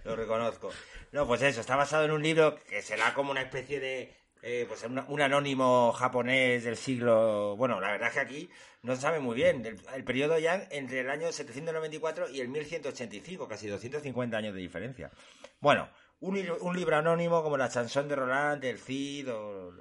[0.09, 0.71] Lo reconozco.
[1.11, 4.15] No, pues eso, está basado en un libro que será como una especie de.
[4.41, 7.55] eh, pues un, anónimo japonés del siglo.
[7.57, 8.49] Bueno, la verdad es que aquí
[8.81, 9.63] no se sabe muy bien.
[9.93, 15.11] El, periodo Yang entre el año 794 y el 1185, casi 250 años de diferencia.
[15.59, 15.87] Bueno,
[16.21, 19.71] un, un libro anónimo como la chanson de Roland, del Cid o,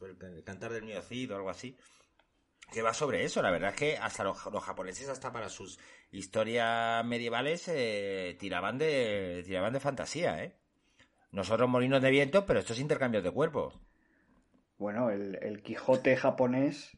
[0.00, 1.76] el cantar del mío Cid o algo así
[2.72, 3.42] que va sobre eso.
[3.42, 5.78] La verdad es que hasta los, los japoneses, hasta para sus
[6.10, 10.56] historias medievales, eh, tiraban de tiraban de fantasía, ¿eh?
[11.30, 13.74] Nosotros molinos de viento, pero estos intercambios de cuerpos.
[14.78, 16.96] Bueno, el, el Quijote japonés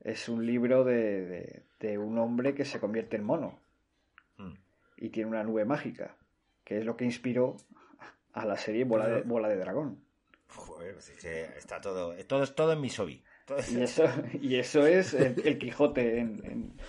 [0.00, 3.60] es un libro de, de- de un hombre que se convierte en mono
[4.38, 4.54] Mm.
[4.98, 6.16] y tiene una nube mágica,
[6.64, 7.56] que es lo que inspiró
[8.32, 10.04] a la serie Bola de, Bola de Dragón.
[10.48, 13.22] Joder, pues es que está todo, todo, es todo en mi sobi.
[13.70, 14.04] Y eso,
[14.40, 16.80] y eso es el, el Quijote en, en-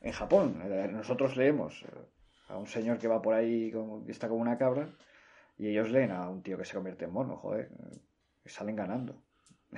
[0.00, 0.60] en Japón.
[0.92, 1.84] Nosotros leemos
[2.48, 4.88] a un señor que va por ahí, como, está como una cabra,
[5.58, 7.68] y ellos leen a un tío que se convierte en mono, joder.
[8.42, 9.22] que Salen ganando.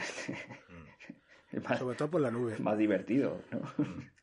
[1.63, 2.59] más, Sobre todo por la nube.
[2.59, 3.61] más divertido, ¿no?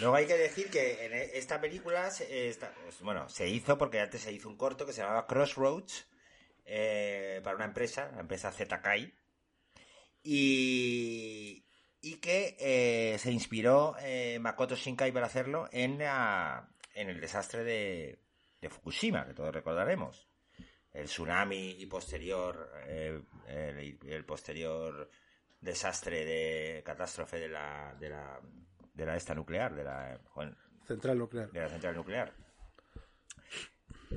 [0.00, 3.76] Luego hay que decir que en e- esta película, se, esta- pues, bueno, se hizo
[3.78, 6.08] porque antes se hizo un corto que se llamaba Crossroads
[6.64, 9.12] eh, para una empresa, la empresa Zkai,
[10.30, 11.64] y,
[12.00, 17.64] y que eh, se inspiró eh, Makoto Shinkai para hacerlo en, la- en el desastre
[17.64, 18.18] de,
[18.60, 20.28] de Fukushima, que todos recordaremos.
[20.92, 25.08] El tsunami y posterior, eh, el, el posterior
[25.60, 28.40] desastre de catástrofe de la, de la,
[28.94, 30.20] de la esta nuclear, de la,
[30.86, 31.50] Central nuclear.
[31.50, 32.32] de la central nuclear.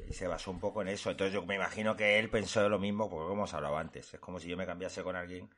[0.10, 1.12] Y se basó un poco en eso.
[1.12, 4.14] Entonces yo me imagino que él pensó lo mismo, porque como hemos hablado antes.
[4.14, 5.50] Es como si yo me cambiase con alguien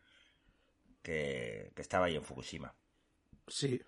[1.04, 2.74] que, que estaba ahí en Fukushima.
[3.48, 3.80] Sí.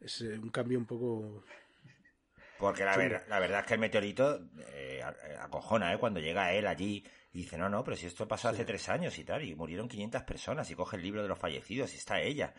[0.00, 1.42] Es eh, un cambio un poco.
[2.58, 4.40] Porque la, ver- la verdad es que el meteorito
[4.72, 5.98] eh, a- acojona, ¿eh?
[5.98, 9.18] Cuando llega él allí y dice, no, no, pero si esto pasó hace tres años
[9.18, 12.20] y tal, y murieron 500 personas, y coge el libro de los fallecidos y está
[12.20, 12.54] ella.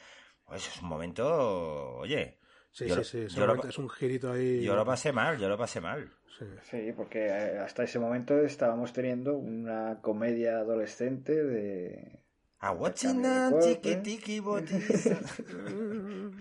[0.46, 2.40] Pues eso es un momento, oye,
[2.72, 3.22] Sí, Yo sí, sí.
[3.24, 4.62] yo seguramente lo- es un girito ahí.
[4.62, 6.12] yo lo pasé mal, yo lo pasé mal.
[6.38, 6.46] Sí.
[6.70, 12.20] Sí, porque eh, hasta ese momento estábamos teniendo una comedia adolescente de...
[12.60, 13.76] A watching cambio de on corte.
[13.76, 15.10] tiki tiki botis.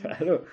[0.01, 0.45] Claro.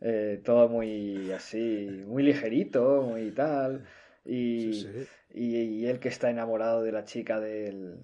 [0.00, 3.84] Eh, todo muy así, muy ligerito, muy tal.
[4.24, 5.06] Y, Sí, sí.
[5.34, 8.00] y, y él que está enamorado de la chica del,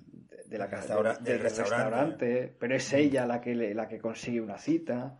[0.46, 1.84] de, la restaura- del, restaurante.
[1.84, 5.18] restaurante, pero es ella la que, le- la que consigue una cita.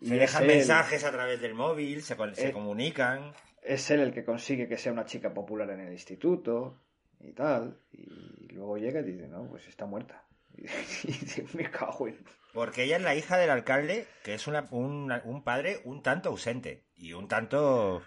[0.00, 3.32] Y Se dejan él- mensajes a través del móvil, se Eh, comunican.
[3.62, 6.78] es él el que consigue que sea una chica popular en el instituto
[7.20, 7.78] y tal.
[7.92, 10.23] Y luego llega y dice, no, pues está muerta.
[11.54, 12.24] Me cago en...
[12.52, 16.28] Porque ella es la hija del alcalde, que es una- un, un padre un tanto
[16.28, 18.02] ausente y un tanto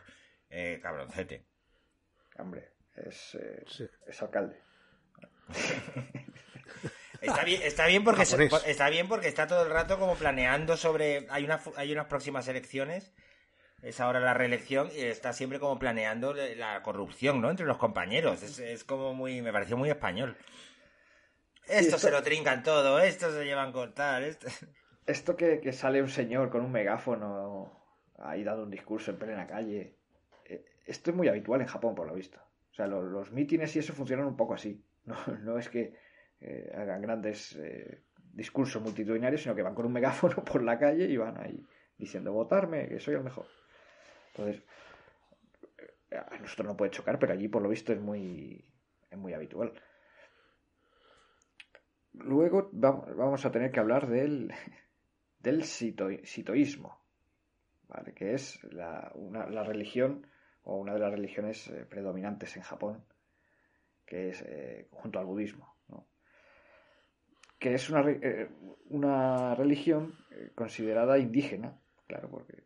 [0.50, 1.46] eh, cabroncete.
[2.38, 3.86] Hombre, es, eh, Sí.
[4.08, 4.58] es alcalde.
[7.22, 8.68] Está bien, está bien porque se- Japonés.
[8.68, 12.48] está bien porque está todo el rato como planeando sobre hay una hay unas próximas
[12.48, 13.12] elecciones
[13.82, 18.44] es ahora la reelección y está siempre como planeando la corrupción no entre los compañeros
[18.44, 20.38] es, es como muy me pareció muy español
[21.70, 24.48] esto esto- se lo trincan todo esto se llevan con tal esto...
[25.06, 27.72] Esto que, que sale un señor con un megáfono
[28.18, 29.96] ahí dando un discurso en plena calle,
[30.46, 32.40] eh, esto es muy habitual en Japón, por lo visto.
[32.72, 34.84] O sea, lo- los, mítines y eso funcionan un poco así.
[35.06, 35.94] No, no es que
[36.42, 38.04] eh, hagan grandes eh,
[38.34, 41.66] discursos multitudinarios, sino que van con un megáfono por la calle y van ahí
[41.98, 43.46] diciendo, votarme, que soy el mejor.
[44.36, 44.62] Entonces,
[46.12, 48.66] a nosotros no puede chocar, pero allí por lo visto es muy,
[49.10, 49.72] es muy habitual.
[52.24, 54.52] Luego va- vamos a tener que hablar del,
[55.40, 57.00] del sito- sitoísmo,
[57.88, 58.14] ¿vale?
[58.14, 59.12] que es la,
[59.50, 60.26] la religión
[60.64, 63.04] o una de las religiones eh, predominantes en Japón,
[64.06, 65.76] que es eh, junto al budismo,
[67.60, 68.50] que es una, eh,
[68.90, 70.14] una religión
[70.56, 72.64] considerada indígena, claro, porque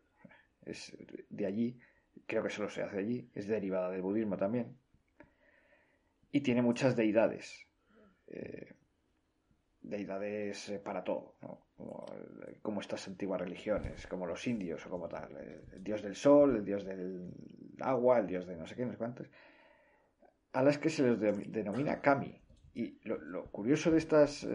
[0.66, 0.96] es
[1.30, 1.78] de allí,
[2.26, 4.76] creo que solo se hace allí, es derivada del budismo también,
[6.30, 7.66] y tiene muchas deidades.
[9.82, 11.60] Deidades eh, para todo, ¿no?
[12.62, 15.36] como, estas antiguas religiones, como los indios o como tal,
[15.72, 17.32] el dios del sol, el dios del
[17.80, 19.28] agua, el dios de no sé qué, no sé cuántos,
[20.52, 22.38] a las que se les de- denomina kami.
[22.74, 24.48] Y lo, lo curioso de, estas, eh,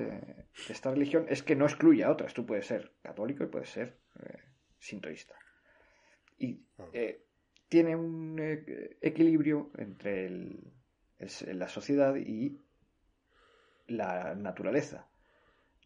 [0.67, 2.33] de esta religión es que no excluye a otras.
[2.33, 4.39] Tú puedes ser católico y puedes ser eh,
[4.79, 5.35] sintoísta.
[6.39, 7.25] Y eh,
[7.69, 10.63] tiene un eh, equilibrio entre el-
[11.19, 12.59] el- la sociedad y
[13.87, 15.07] la naturaleza.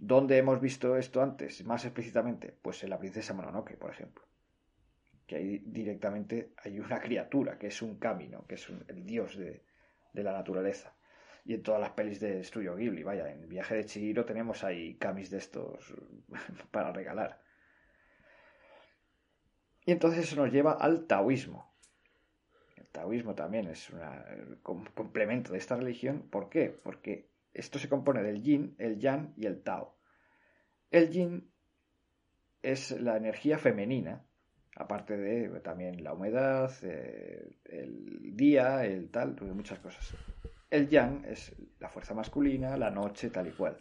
[0.04, 2.58] ¿Dónde hemos visto esto antes, más explícitamente?
[2.60, 4.24] Pues en la princesa Mononoke, por ejemplo.
[5.28, 9.64] Que ahí directamente hay una criatura, que es un camino, que es el dios de,
[10.12, 10.96] de la naturaleza.
[11.46, 14.96] Y en todas las pelis de Studio Ghibli, vaya, en viaje de Chihiro tenemos ahí
[14.96, 15.94] kamis de estos
[16.72, 17.40] para regalar.
[19.86, 21.76] Y entonces eso nos lleva al taoísmo.
[22.76, 26.28] El taoísmo también es un complemento de esta religión.
[26.28, 26.70] ¿Por qué?
[26.70, 29.98] Porque esto se compone del yin, el yang y el tao.
[30.90, 31.52] El yin
[32.62, 34.26] es la energía femenina,
[34.76, 40.14] aparte de también la humedad, eh, el día, el tal, pues muchas cosas.
[40.70, 43.78] El yang es la fuerza masculina, la noche, tal y cual.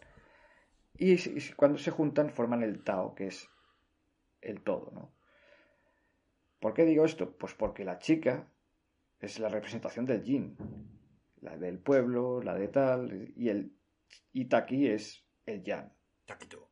[0.97, 3.47] Y si- cuando se juntan forman el tao, que es
[4.41, 5.13] el todo, ¿no?
[6.59, 7.31] ¿Por qué digo esto?
[7.37, 8.47] Pues porque la chica
[9.19, 10.57] es la representación del yin,
[11.41, 13.73] la del pueblo, la de tal, y el
[14.33, 15.91] Itaki es el yang.
[16.25, 16.69] Taquito.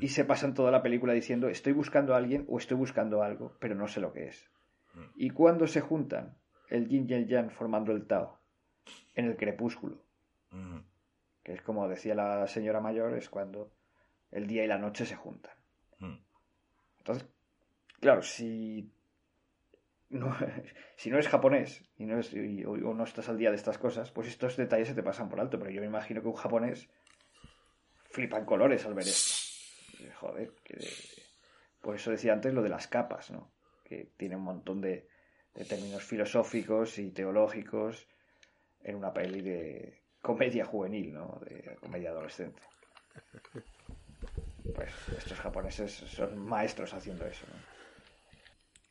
[0.00, 3.56] Y se pasan toda la película diciendo estoy buscando a alguien o estoy buscando algo,
[3.60, 4.50] pero no sé lo que es.
[5.16, 6.38] Y cuando se juntan
[6.70, 8.38] el yin y el yang formando el Tao,
[9.14, 10.02] en el crepúsculo,
[10.50, 10.78] Mm.
[11.42, 13.72] que es como decía la señora mayor, es cuando
[14.30, 15.52] el día y la noche se juntan.
[15.98, 16.16] Mm.
[16.98, 17.28] Entonces,
[18.00, 18.88] claro, si
[20.96, 23.78] si no eres japonés y no, es- y- o, no estás al día de estas
[23.78, 25.58] cosas, pues estos detalles se te pasan por alto.
[25.58, 26.88] Pero yo me imagino que un japonés
[28.10, 30.02] flipa en colores al ver esto.
[30.04, 30.78] Y, Joder, que-
[31.80, 33.52] por eso decía antes lo de las capas, ¿no?
[33.84, 35.08] Que tiene un montón de,
[35.54, 38.08] de términos filosóficos y teológicos
[38.82, 41.40] en una peli de comedia juvenil, ¿no?
[41.44, 42.62] De comedia adolescente.
[44.74, 47.73] Pues estos japoneses son maestros haciendo eso, ¿no?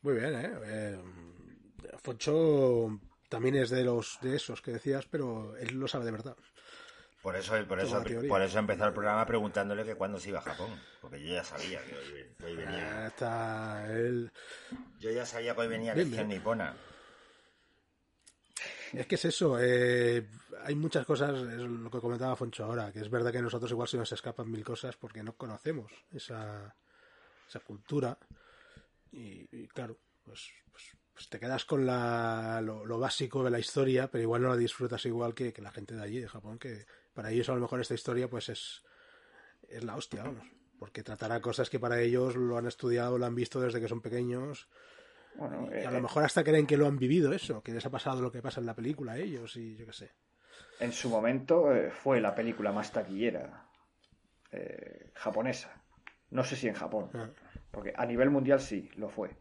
[0.04, 0.52] Muy bien, ¿eh?
[0.66, 1.02] eh
[1.96, 6.36] Foncho también es de los de esos que decías, pero él lo sabe de verdad.
[7.22, 10.42] Por eso, por eso, por eso empezó el programa preguntándole que cuándo se iba a
[10.42, 10.78] Japón.
[11.00, 13.04] Porque yo ya sabía que hoy, que hoy venía.
[13.04, 14.30] Ah, Está él.
[15.00, 16.76] Yo ya sabía que hoy venía lección nipona.
[18.92, 20.28] Es que es eso, eh,
[20.64, 23.88] hay muchas cosas, es lo que comentaba Foncho ahora, que es verdad que nosotros igual
[23.88, 26.76] se nos escapan mil cosas porque no conocemos esa,
[27.48, 28.18] esa cultura.
[29.14, 33.58] Y, y claro, pues, pues, pues te quedas con la, lo, lo básico de la
[33.60, 36.58] historia, pero igual no la disfrutas igual que, que la gente de allí, de Japón,
[36.58, 38.82] que para ellos a lo mejor esta historia pues es,
[39.68, 40.46] es la hostia, vamos.
[40.78, 44.00] Porque tratará cosas que para ellos lo han estudiado, lo han visto desde que son
[44.00, 44.68] pequeños.
[45.36, 47.86] Bueno, Y a eh, lo mejor hasta creen que lo han vivido eso, que les
[47.86, 50.10] ha pasado lo que pasa en la película a ellos y yo qué sé.
[50.80, 53.66] en su momento eh, fue la película más taquillera
[54.50, 55.80] eh, japonesa.
[56.30, 57.28] No sé si en Japón, Ah.
[57.74, 59.36] Porque a nivel mundial sí, lo fue.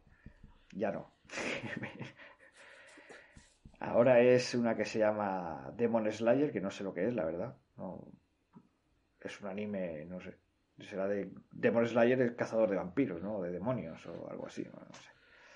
[0.72, 1.13] Ya no.
[3.80, 7.26] Ahora es una que se llama Demon Slayer, que no sé lo que es, la
[7.26, 7.58] verdad.
[7.78, 8.08] No,
[9.22, 10.38] es un anime, no sé.
[10.80, 13.41] Será de Demon Slayer, el cazador de vampiros, ¿no?
[13.41, 14.63] De demonios o algo así.
[14.63, 15.10] bueno, no sé.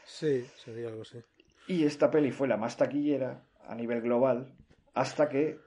[0.05, 1.19] Sí, sería algo así.
[1.67, 4.53] Y esta peli fue la más taquillera a nivel global
[4.93, 5.59] hasta que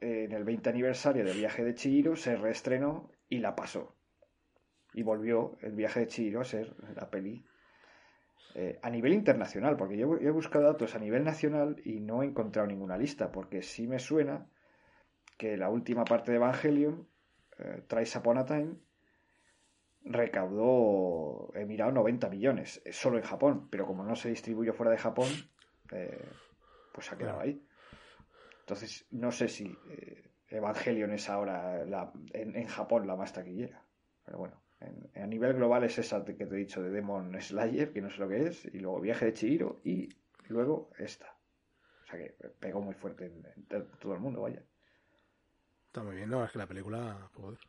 [0.00, 3.96] eh, en el 20 aniversario del viaje de Chihiro se reestrenó y la pasó.
[4.94, 7.44] Y volvió el viaje de Chihiro a ser la peli
[8.54, 12.26] eh, a nivel internacional, porque yo he buscado datos a nivel nacional y no he
[12.26, 14.46] encontrado ninguna lista, porque sí me suena
[15.38, 17.08] que la última parte de Evangelion,
[17.58, 17.82] eh,
[18.18, 18.74] Upon a Time,
[20.04, 24.92] recaudó, he mirado, 90 millones, eh, solo en Japón, pero como no se distribuyó fuera
[24.92, 25.28] de Japón,
[25.92, 26.36] eh,
[26.92, 27.64] pues ha quedado ahí.
[28.60, 29.82] Entonces, no sé si
[30.48, 33.84] Evangelion es ahora la- en, en Japón la más taquillera,
[34.24, 34.61] pero bueno.
[34.86, 38.10] En- a nivel global es esa que te he dicho de Demon Slayer, que no
[38.10, 40.08] sé lo que es, y luego Viaje de Chihiro, y
[40.48, 41.36] luego esta.
[42.04, 43.64] O sea que pegó muy fuerte en, en
[44.00, 44.62] todo el mundo, vaya.
[45.86, 47.60] Está muy bien, no, es que la película, joder,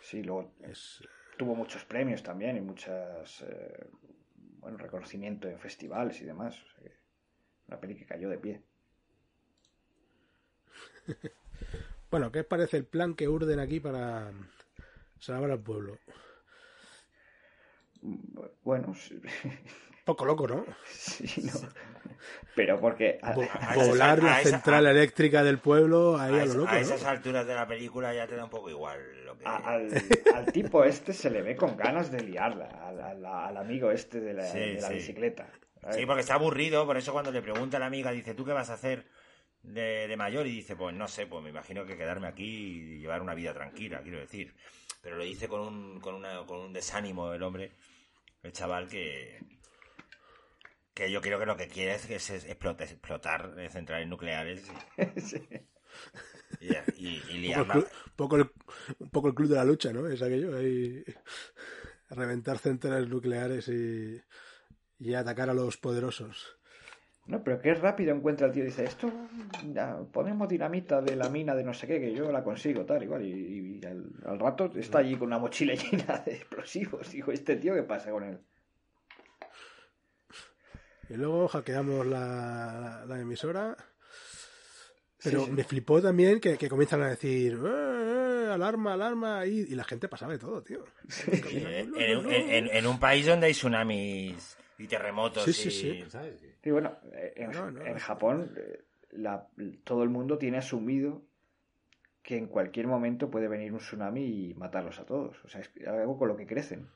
[0.00, 1.02] Sí, luego es...
[1.36, 3.86] tuvo muchos premios también y muchas eh,
[4.60, 6.96] bueno reconocimiento en festivales y demás o sea que
[7.68, 8.62] una peli que cayó de pie
[12.10, 14.32] Bueno, ¿qué os parece el plan que urden aquí para
[15.20, 15.98] salvar al pueblo?
[18.62, 18.94] Bueno
[20.04, 20.64] Poco loco, ¿no?
[20.88, 21.52] sí, no
[22.54, 23.18] pero porque
[23.74, 26.80] Volar la central a- eléctrica del pueblo ahí a, a, lo es- loco, a ¿no?
[26.80, 29.44] esas alturas de la película ya te da un poco igual lo que...
[29.44, 29.90] al,
[30.34, 34.46] al tipo este se le ve con ganas de liarla al, amigo este de la,
[34.46, 34.94] Sí, de la sí.
[34.94, 35.48] bicicleta.
[35.92, 38.52] Sí, porque está aburrido, por eso cuando le pregunta a la amiga, dice, ¿tú qué
[38.52, 39.06] vas a hacer
[39.62, 40.46] de, de mayor?
[40.46, 43.52] Y dice, pues no sé, pues me imagino que quedarme aquí y llevar una vida
[43.54, 44.54] tranquila, quiero decir.
[45.02, 47.72] Pero lo dice con un, con una, con un desánimo el hombre,
[48.46, 49.40] el chaval, que,
[50.94, 54.62] que yo creo que lo que quiere es, que es explotar, explotar centrales nucleares
[55.16, 55.40] Sí.
[56.60, 58.50] y, y, y un, poco el club, un poco el-
[58.98, 60.06] un poco el club de la lucha, ¿no?
[60.06, 61.04] Es aquello, ahí
[62.10, 64.20] reventar centrales nucleares y,
[64.98, 66.55] y atacar a los poderosos.
[67.28, 68.64] No, pero qué rápido encuentra el tío.
[68.64, 69.12] Dice, esto,
[69.72, 73.02] ya, ponemos dinamita de la mina de no sé qué, que yo la consigo, tal,
[73.02, 73.24] igual.
[73.24, 77.10] Y, y al, al rato está allí con una mochila llena de explosivos.
[77.10, 78.38] Digo, ¿este tío qué pasa con él?
[81.08, 83.76] Y luego hackeamos la, la emisora.
[85.22, 85.52] Pero Sí, sí.
[85.52, 89.84] me flipó también que, que comienzan a decir "Eh, eh, alarma, alarma, y, y la
[89.84, 90.84] gente pasaba de todo, tío.
[91.52, 95.70] En, en- en- en un país donde hay tsunamis y terremotos Sí, sí, y,
[96.04, 96.10] sí.
[96.10, 96.42] ¿sabes?
[96.62, 99.48] Y bueno, eh, en, No, no, en es- Japón eh, la-
[99.84, 101.22] todo el mundo tiene asumido
[102.22, 105.36] que en cualquier momento puede venir un tsunami y matarlos a todos.
[105.44, 106.88] O sea, es algo con lo que crecen.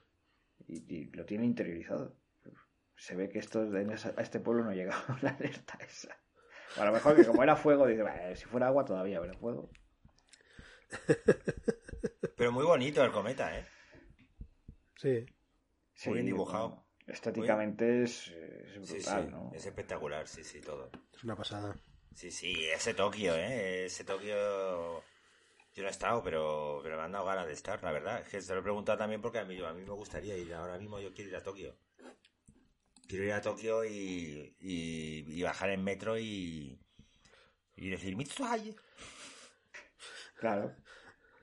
[0.67, 2.17] Y, y lo tienen interiorizado.
[2.97, 6.17] Se ve que esto, en esa- a este pueblo no ha llegado la alerta esa.
[6.77, 9.71] A lo mejor que como era fuego, dice, "Bah, si fuera agua todavía, pero fuego.
[12.37, 13.65] Pero muy bonito el cometa, ¿eh?
[14.97, 15.27] Sí.
[15.95, 16.85] Sí, Muy bien dibujado.
[17.11, 19.53] Estéticamente es, es Sí, brutal, sí, ¿no?
[19.55, 20.91] es espectacular, sí, sí, todo.
[21.15, 21.77] Es una pasada.
[22.15, 23.87] Sí, sí, ese Tokio, ¿eh?
[23.87, 25.03] Ese Tokio...
[25.73, 28.21] Yo no he estado, pero, pero me han dado ganas de estar, la verdad.
[28.23, 30.53] Es que se lo he preguntado también porque a mí, a mí me gustaría ir.
[30.53, 31.77] Ahora mismo yo quiero ir a Tokio.
[33.07, 36.77] Quiero ir a Tokio y, y, y bajar en metro y,
[37.77, 38.75] y decir, Mitsuhaye.
[40.35, 40.75] Claro.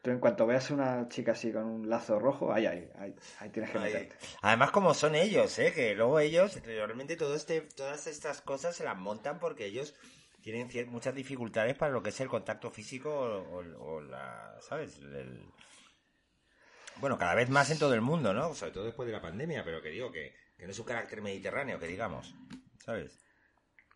[0.07, 3.49] Tú en cuanto veas una chica así con un lazo rojo, ahí, ahí, ahí, ahí
[3.49, 4.15] tienes que meterte.
[4.41, 5.73] Además, como son ellos, ¿eh?
[5.73, 9.95] Que luego ellos, realmente todo este, todas estas cosas se las montan porque ellos
[10.41, 14.97] tienen muchas dificultades para lo que es el contacto físico o, o- o la, ¿sabes?
[14.99, 15.45] El-
[17.01, 18.53] Bueno, cada vez más en todo el mundo, ¿no?
[18.55, 21.21] Sobre todo después de la pandemia, pero que digo que, que no es un carácter
[21.21, 22.33] mediterráneo, que digamos,
[22.79, 23.19] ¿sabes?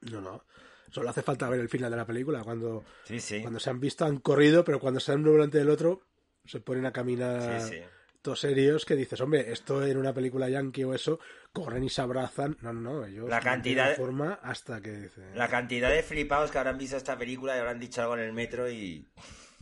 [0.02, 0.44] No, no.
[0.92, 2.44] Solo hace falta ver el final de la película.
[2.44, 3.42] Cuando, Sí, sí.
[3.42, 6.02] cuando se han visto, han corrido, pero cuando se han uno delante del otro,
[6.46, 7.76] se ponen a caminar Sí, sí.
[8.14, 11.20] momentos serios que dices, hombre, esto en una película yankee o eso,
[11.54, 12.58] corren y se abrazan.
[12.62, 15.36] No, no, no, ellos La cantidad de- forma hasta que dicen.
[15.38, 18.34] La cantidad de flipados que habrán visto esta película y habrán dicho algo en el
[18.34, 19.08] metro y.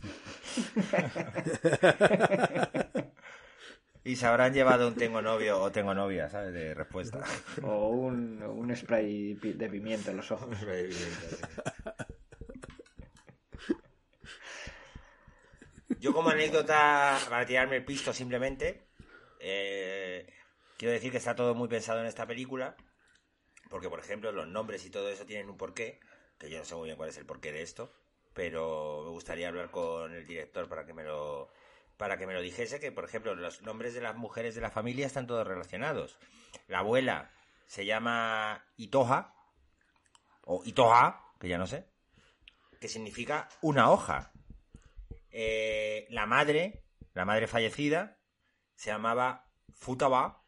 [4.04, 6.52] y se habrán llevado un tengo novio o tengo novia, ¿sabes?
[6.52, 7.22] De respuesta.
[7.62, 10.56] O un, un spray de pimienta en los ojos.
[16.00, 18.88] Yo como anécdota, para tirarme el pisto simplemente,
[19.38, 20.26] eh,
[20.78, 22.74] quiero decir que está todo muy pensado en esta película,
[23.68, 26.00] porque por ejemplo los nombres y todo eso tienen un porqué,
[26.38, 27.92] que yo no sé muy bien cuál es el porqué de esto,
[28.32, 31.50] pero me gustaría hablar con el director para que me lo
[32.00, 34.70] para que me lo dijese, que por ejemplo los nombres de las mujeres de la
[34.70, 36.16] familia están todos relacionados.
[36.66, 37.30] La abuela
[37.66, 39.34] se llama Itoja,
[40.46, 41.86] o Itoja, que ya no sé,
[42.80, 44.32] que significa una hoja.
[45.30, 46.82] Eh, la madre,
[47.12, 48.18] la madre fallecida,
[48.76, 50.42] se llamaba Futaba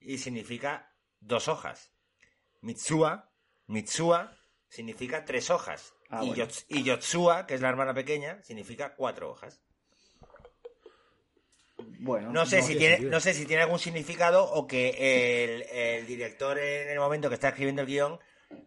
[0.00, 1.92] y significa dos hojas.
[2.62, 3.30] Mitsua,
[3.68, 4.36] Mitsua
[4.68, 5.94] significa tres hojas.
[6.10, 6.44] Ah, y, bueno.
[6.46, 9.62] Yots- y Yotsua, que es la hermana pequeña, significa cuatro hojas.
[11.98, 13.10] Bueno, No sé, no si tiene sentido.
[13.10, 17.34] no sé si tiene algún significado o que el, el director en el momento que
[17.34, 18.18] está escribiendo el guion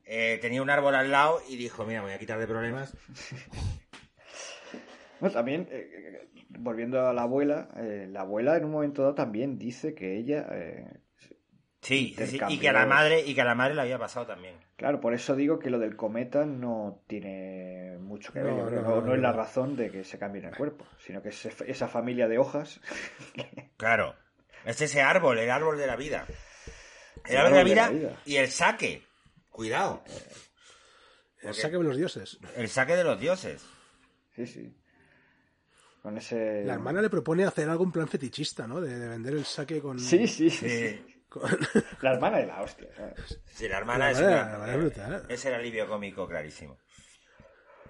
[0.06, 2.96] eh, tenía un árbol al lado y dijo, mira, me voy a quitar de problemas.
[5.20, 9.14] Bueno, también, eh, eh, volviendo a la abuela, eh, la abuela en un momento dado
[9.14, 10.48] también dice que ella,
[11.82, 13.98] Sí, sí, sí, y que a la madre y que a la madre le había
[13.98, 14.56] pasado también.
[14.76, 18.82] claro, por eso digo que lo del cometa no tiene mucho que ver, No, no,
[18.82, 21.44] no, no, no es la razón de que se cambie el cuerpo, sino que es
[21.46, 22.80] esa familia de hojas,
[23.78, 24.16] Claro.
[24.64, 26.28] Es ese árbol, el árbol de la vida.
[27.26, 28.22] El El árbol de la de vida, la vida.
[28.26, 29.04] y el saque.
[29.50, 30.04] Cuidado.
[31.42, 32.38] El saque de los dioses.
[32.56, 33.66] El saque de los dioses.
[34.36, 34.78] sí, sí,
[36.04, 36.64] con ese...
[36.64, 38.80] La hermana le propone hacer algo en plan fetichista, ¿no?
[38.82, 40.00] De, de vender el saque con.
[40.00, 41.11] Sí, sí, sí, Sí.
[41.32, 41.50] Con-
[42.02, 43.42] la hermana de la hostia, ¿sabes?
[43.46, 45.26] Sí, la hermana La es, hermana- una- la hermana es brutal.
[45.30, 46.78] es el alivio cómico clarísimo.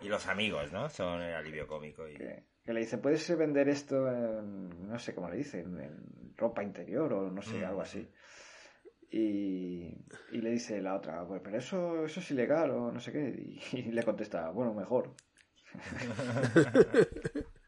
[0.02, 0.90] Y los amigos, ¿no?
[0.90, 2.08] Son el alivio cómico.
[2.08, 2.16] Y...
[2.16, 6.64] que, que le dice, ¿puedes vender esto en, no sé cómo le dicen, en ropa
[6.64, 7.66] interior o no sé, Mm.
[7.66, 8.08] algo así?
[9.14, 9.94] Y,
[10.32, 13.60] y le dice la otra, "Pues, pero eso, eso es ilegal o no sé qué.
[13.74, 15.14] Y, y le contesta, bueno, mejor.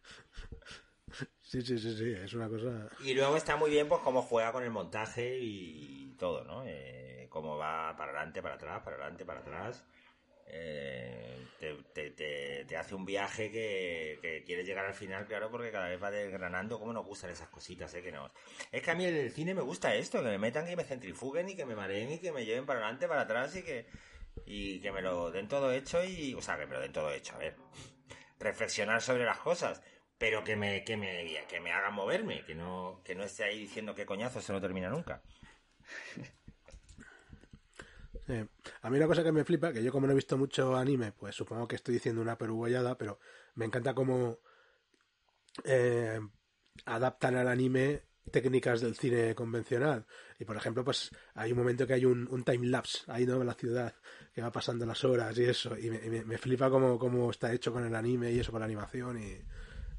[1.54, 2.12] Sí, sí, sí, sí.
[2.14, 2.90] Es una cosa.
[3.06, 6.64] Y luego está muy bien, pues, cómo juega con el montaje y todo, ¿no?
[6.66, 9.84] Eh, cómo va para adelante, para atrás, para adelante, para atrás.
[10.48, 11.76] Eh, te,
[12.10, 16.02] te- te- hace un viaje que, que quieres llegar al final, claro, porque cada vez
[16.02, 18.02] va desgranando cómo nos gustan esas cositas, ¿eh?
[18.02, 18.32] Que no.
[18.72, 21.50] Es que a mí el cine me gusta esto, que me metan, que me centrifuguen
[21.50, 23.86] y que me mareen y que me lleven para adelante, para atrás y que,
[24.48, 27.12] y que me lo den todo hecho y, o sea, que me lo den todo
[27.12, 27.56] hecho, a ver.
[28.40, 29.84] Reflexionar sobre las cosas,
[30.18, 33.60] pero que me, que me, que me hagan moverme, que no, que no esté ahí
[33.60, 35.22] diciendo que coñazo, esto no termina nunca.
[38.82, 41.12] A mí una cosa que me flipa, que yo como no he visto mucho anime,
[41.12, 43.20] pues supongo que estoy diciendo una peruguayada, pero
[43.56, 44.40] me encanta cómo
[45.64, 46.20] eh,
[46.86, 50.06] adaptan al anime técnicas del cine convencional.
[50.40, 53.42] Y por ejemplo, pues hay un momento que hay un, un time lapse ahí ¿no?
[53.42, 53.94] en la ciudad,
[54.34, 57.30] que va pasando las horas y eso, y me, y me- me flipa cómo, cómo
[57.32, 59.38] está hecho con el anime y eso, con la animación, y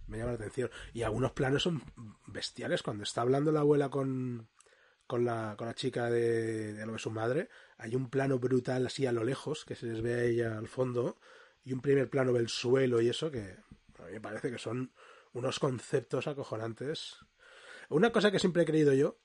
[0.06, 0.70] me llama la atención.
[0.92, 1.82] Y algunos planos son
[2.26, 4.48] bestiales, cuando está hablando la abuela con,
[5.06, 7.48] con la, con la chica de, de lo de su madre,
[7.78, 10.68] hay un plano brutal así a lo lejos, que se les ve a ella al
[10.68, 11.18] fondo,
[11.64, 13.56] y un primer plano del suelo y eso, que
[13.98, 14.92] a mí me parece que son
[15.32, 17.16] unos conceptos acojonantes.
[17.88, 19.18] Una cosa que siempre he creído yo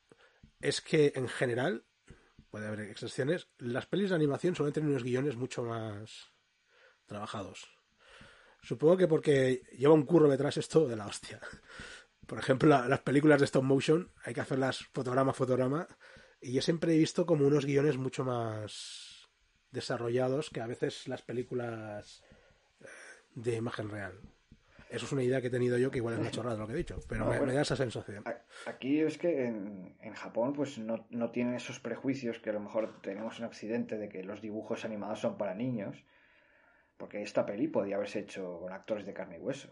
[0.62, 1.86] es que en general,
[2.50, 6.34] puede haber excepciones, las pelis de animación suelen tener unos guiones mucho más
[7.06, 7.79] trabajados.
[8.62, 11.39] Supongo que porque lleva un curro detrás esto de la hostia.
[12.28, 15.88] Por ejemplo, la- las películas de stop motion hay que hacerlas fotograma a fotograma
[16.41, 19.28] y yo siempre he visto como unos guiones mucho más
[19.72, 22.24] desarrollados que a veces las películas
[22.82, 22.86] eh,
[23.36, 24.20] de imagen real.
[24.89, 26.74] Eso es una idea que he tenido yo que igual es una chorrada lo que
[26.74, 27.51] he dicho, pero No, me, bueno.
[27.51, 28.24] me da esa sensación.
[28.66, 32.60] Aquí es que en, en Japón pues no, no tienen esos prejuicios que a lo
[32.60, 36.03] mejor tenemos en Occidente de que los dibujos animados son para niños,
[37.00, 39.70] porque esta peli podía haberse hecho con actores de carne y hueso.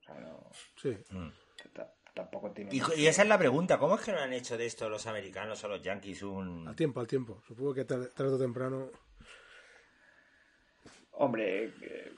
[0.00, 0.96] O sea, no, Sí.
[1.10, 1.28] Mm.
[1.74, 2.74] ta- tampoco tiene...
[2.74, 5.06] Y, y esa es la pregunta, ¿cómo es que no han hecho de esto los
[5.06, 6.66] americanos o los yankees un...
[6.66, 7.40] Al tiempo, al tiempo.
[7.46, 8.90] Supongo que tar- tarde o temprano.
[11.12, 12.12] Hombre, eh,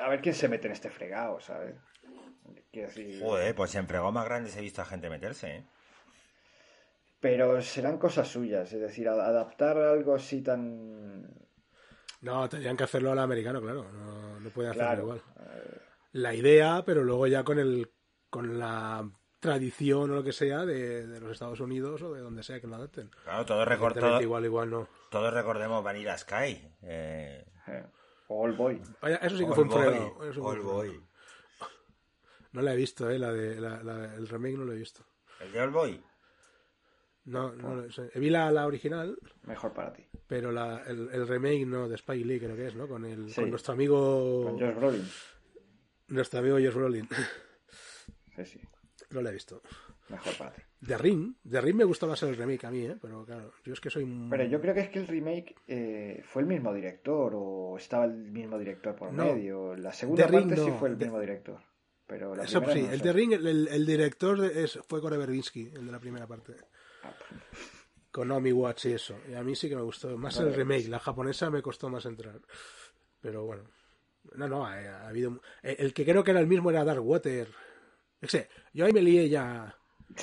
[0.00, 1.76] a ver quién se mete en este fregado, ¿sabes?
[2.72, 3.20] Quiero decir...
[3.22, 5.64] Joder, pues en fregos más grandes he visto a gente meterse, ¿eh?
[7.20, 11.45] Pero serán cosas suyas, es decir, a- adaptar algo así tan...
[12.22, 13.84] No, tendrían que hacerlo al americano, claro.
[13.92, 15.02] No, no pueden hacerlo Claro.
[15.02, 15.22] igual.
[15.40, 15.78] eh,
[16.12, 17.90] La idea, pero luego ya con el
[18.30, 19.08] con la
[19.38, 22.66] tradición o lo que sea de, de los Estados Unidos o de donde sea que
[22.66, 23.10] lo adapten.
[23.24, 24.88] Claro, todos, recor- Evidentemente, todos- Igual, igual no.
[25.10, 26.68] todos recordemos Vanilla Sky.
[26.82, 27.84] Eh, Eh,
[28.28, 28.82] o All Boy.
[29.00, 30.60] Vaya, eso sí que All fue un fue All.
[30.62, 31.00] Boy.
[32.52, 35.04] No la he visto, eh, la de, la, la- el remake no lo he visto.
[35.40, 36.02] ¿El de All Boy?
[37.26, 38.10] No, no lo sé.
[38.14, 40.04] Vi la, la original, Mejor para ti.
[40.26, 42.86] pero la, el, el remake no de Spike Lee creo que es, ¿no?
[42.88, 43.40] Con, el, Sí.
[43.42, 45.08] con nuestro amigo Con Josh Brolin.
[46.08, 47.08] nuestro amigo Josh Brolin.
[48.36, 48.60] Sí, sí.
[49.10, 49.60] no la he visto.
[50.08, 50.62] Mejor para ti.
[50.86, 52.96] The Ring, The Ring me gustó más el remake a mí, ¿eh?
[53.00, 54.06] Pero claro, yo es que soy.
[54.30, 58.04] Pero yo creo que es que el remake eh, fue el mismo director o estaba
[58.04, 59.24] el mismo director por No.
[59.24, 59.74] medio.
[59.74, 61.58] La segunda The Ring parte sí fue el The- mismo director.
[62.06, 63.02] Pero la Eso primera sí, no el sé.
[63.04, 66.54] The Ring, el, el- el director es, fue Gore Verbinski, el de la primera parte.
[68.10, 69.18] Con Watts y eso.
[69.28, 70.16] Y a mí sí que me gustó.
[70.16, 72.40] Más el remake, la japonesa me costó más entrar.
[73.20, 73.64] Pero bueno.
[74.34, 75.40] No, no, ha, ha habido...
[75.62, 77.48] El, el que creo que era el mismo era Dark Water.
[78.20, 79.76] Es que yo ahí me lié ya...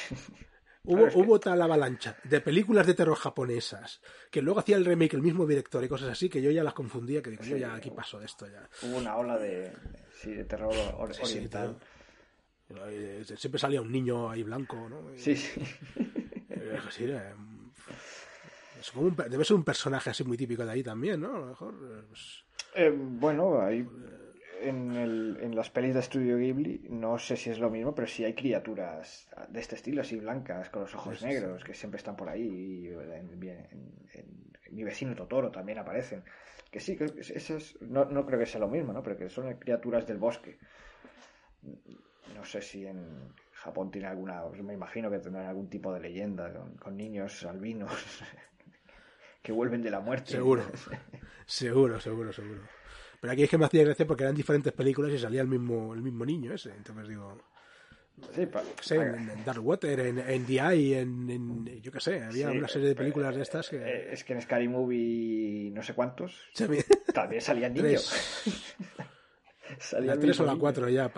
[0.85, 5.21] Hubo, hubo tal avalancha de películas de terror japonesas que luego hacía el remake el
[5.21, 7.89] mismo director y cosas así que yo ya las confundía que digo, yo ya aquí
[7.89, 8.67] paso de esto ya.
[8.81, 9.71] Hubo una ola de,
[10.11, 11.77] sí, de terror or- Sí, sí, oriental.
[12.89, 15.09] Eh, Siempre salía un niño ahí blanco, ¿no?
[15.15, 15.61] Sí, sí.
[16.89, 17.33] Sí, eh,
[18.79, 21.35] es como un pe- debe ser un personaje así muy típico de ahí también, ¿no?
[21.35, 21.75] A lo mejor.
[22.09, 22.43] pues,
[22.75, 23.87] Eh, bueno, hay,
[24.61, 28.07] en, el- en las pelis de Estudio Ghibli, no sé si es lo mismo, pero
[28.07, 31.73] sí hay criaturas de este estilo, así blancas, con los ojos Sí, sí, negros, que
[31.73, 32.41] siempre están por ahí.
[32.43, 33.43] Y en, en-
[34.13, 36.23] en- en mi vecino Totoro también aparecen.
[36.71, 39.03] Que sí, que esas, no, no creo que sea lo mismo, ¿no?
[39.03, 40.57] Pero que son criaturas del bosque.
[42.35, 43.31] No sé si en
[43.63, 47.91] Japón tiene alguna, me imagino que tendrán algún tipo de leyenda con, con niños albinos
[49.41, 50.31] que vuelven de la muerte.
[50.31, 50.63] Seguro.
[51.45, 52.61] seguro, seguro, seguro.
[53.21, 55.93] Pero aquí es que me hacía gracia porque eran diferentes películas y salía el mismo,
[55.93, 56.71] el mismo niño ese.
[56.75, 57.37] Entonces digo,
[58.35, 61.91] Sí, pa- qué sé, en, en Dark Water, en, en The Eye, en, en- yo
[61.91, 63.77] qué sé, había Sí, una serie de eh, películas de estas que...
[63.77, 66.37] eh, Es que en Scary Movie no sé cuántos
[67.13, 68.13] también salían niños.
[69.79, 70.61] Salía la el 3 o la niño.
[70.61, 71.11] 4 ya.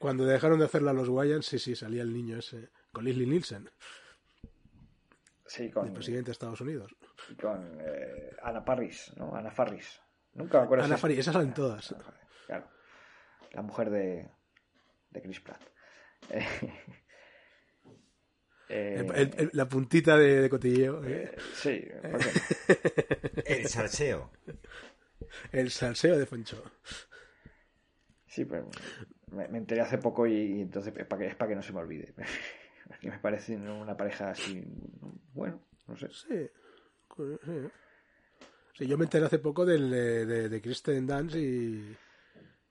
[0.00, 2.70] Cuando dejaron de hacerla los Wayans, sí, sí, salía el niño ese.
[2.90, 3.70] Con Leslie Nielsen,
[5.46, 6.90] Sí, con, el presidente de Estados Unidos.
[7.40, 9.34] con eh, Ana Parris, ¿no?
[9.34, 10.00] Ana Farris.
[10.32, 11.92] Nunca me acuerdo Ana Faris, esas salen todas.
[11.92, 12.14] Ana
[12.46, 12.68] Claro.
[13.52, 14.30] La mujer de,
[15.10, 15.62] de Chris Pratt.
[18.72, 21.02] Eh, el- el- la puntita de, de cotilleo.
[21.04, 21.34] ¿eh?
[21.34, 23.42] eh, sí, ¿por qué?
[23.60, 24.30] El salseo.
[25.50, 26.62] El salseo de Foncho.
[28.28, 28.70] Sí, pero
[29.32, 31.62] me, me enteré hace poco y, y entonces es para que, es para que no
[31.62, 32.14] se me olvide.
[33.00, 34.64] que me parece una pareja así,
[35.32, 36.08] bueno, no sé.
[36.10, 36.48] Sí.
[37.16, 37.68] sí.
[38.74, 41.96] Sí, yo me enteré hace poco del, de, de, de Kristen Dance y,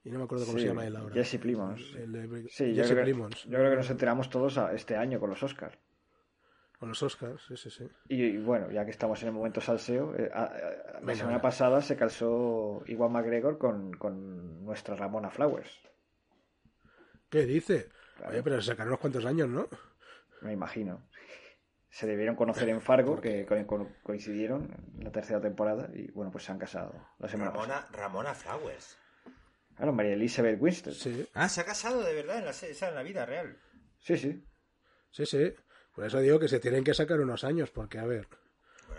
[0.03, 1.13] y no me acuerdo cómo Sí, se llama él ahora.
[1.13, 1.93] Jesse Plimons.
[1.95, 3.43] El Sí, yo Jesse creo, que, Plimons.
[3.45, 5.77] yo creo que nos enteramos todos a- este año con los Oscars.
[6.79, 7.87] Con los Oscars, sí, sí, sí.
[8.07, 11.41] Y, y bueno, ya que estamos en el momento salseo, eh, a- a- la semana
[11.41, 15.69] pasada se calzó Iwan McGregor con, con nuestra Ramona Flowers.
[17.29, 17.89] ¿Qué dice?
[18.17, 18.33] Claro.
[18.33, 19.67] Oye, pero se sacaron unos cuantos años, ¿no?
[20.41, 21.07] Me imagino.
[21.89, 26.31] Se debieron conocer en Fargo, que co- co- coincidieron en la tercera temporada, y bueno,
[26.31, 27.81] pues se han casado la semana pasada.
[27.81, 28.97] Ramona, Ramona Flowers.
[29.75, 30.93] Claro, María Elizabeth Winstead.
[30.93, 32.51] Sí, Ah, se ha casado de verdad en la,
[32.89, 33.57] en la vida real.
[33.99, 34.17] sí.
[34.17, 34.43] sí.
[35.09, 35.53] sí, sí.
[35.95, 38.27] Por eso digo que se tienen que sacar unos años, porque a ver.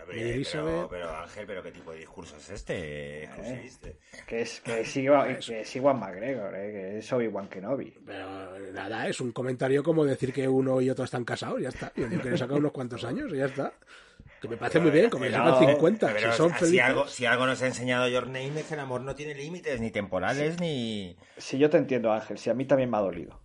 [0.07, 0.73] Pero, Elizabeth.
[0.73, 3.23] pero, pero, Ángel, ¿pero qué tipo de discurso es este?
[3.23, 3.89] exclusivista?
[4.27, 7.93] Que es, que es, Iwan, que es Iwan McGregor, eh, que es Obi-Wan Kenobi.
[8.05, 11.91] Pero nada, es un comentario como decir que uno y otro están casados, ya está.
[11.95, 13.73] Yo digo que le unos cuantos años y ya está.
[14.41, 16.81] Que me parece muy bien, como le sacan no, 50, Pero si son si, felices.
[16.81, 19.79] algo, si algo nos ha enseñado Your Name es que el amor no tiene límites,
[19.79, 21.15] ni temporales, ni...
[21.37, 23.39] Si yo te entiendo, Ángel, si a mí también me ha dolido.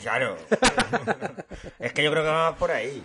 [0.00, 0.36] Claro.
[1.80, 3.02] es que yo creo que va por ahí.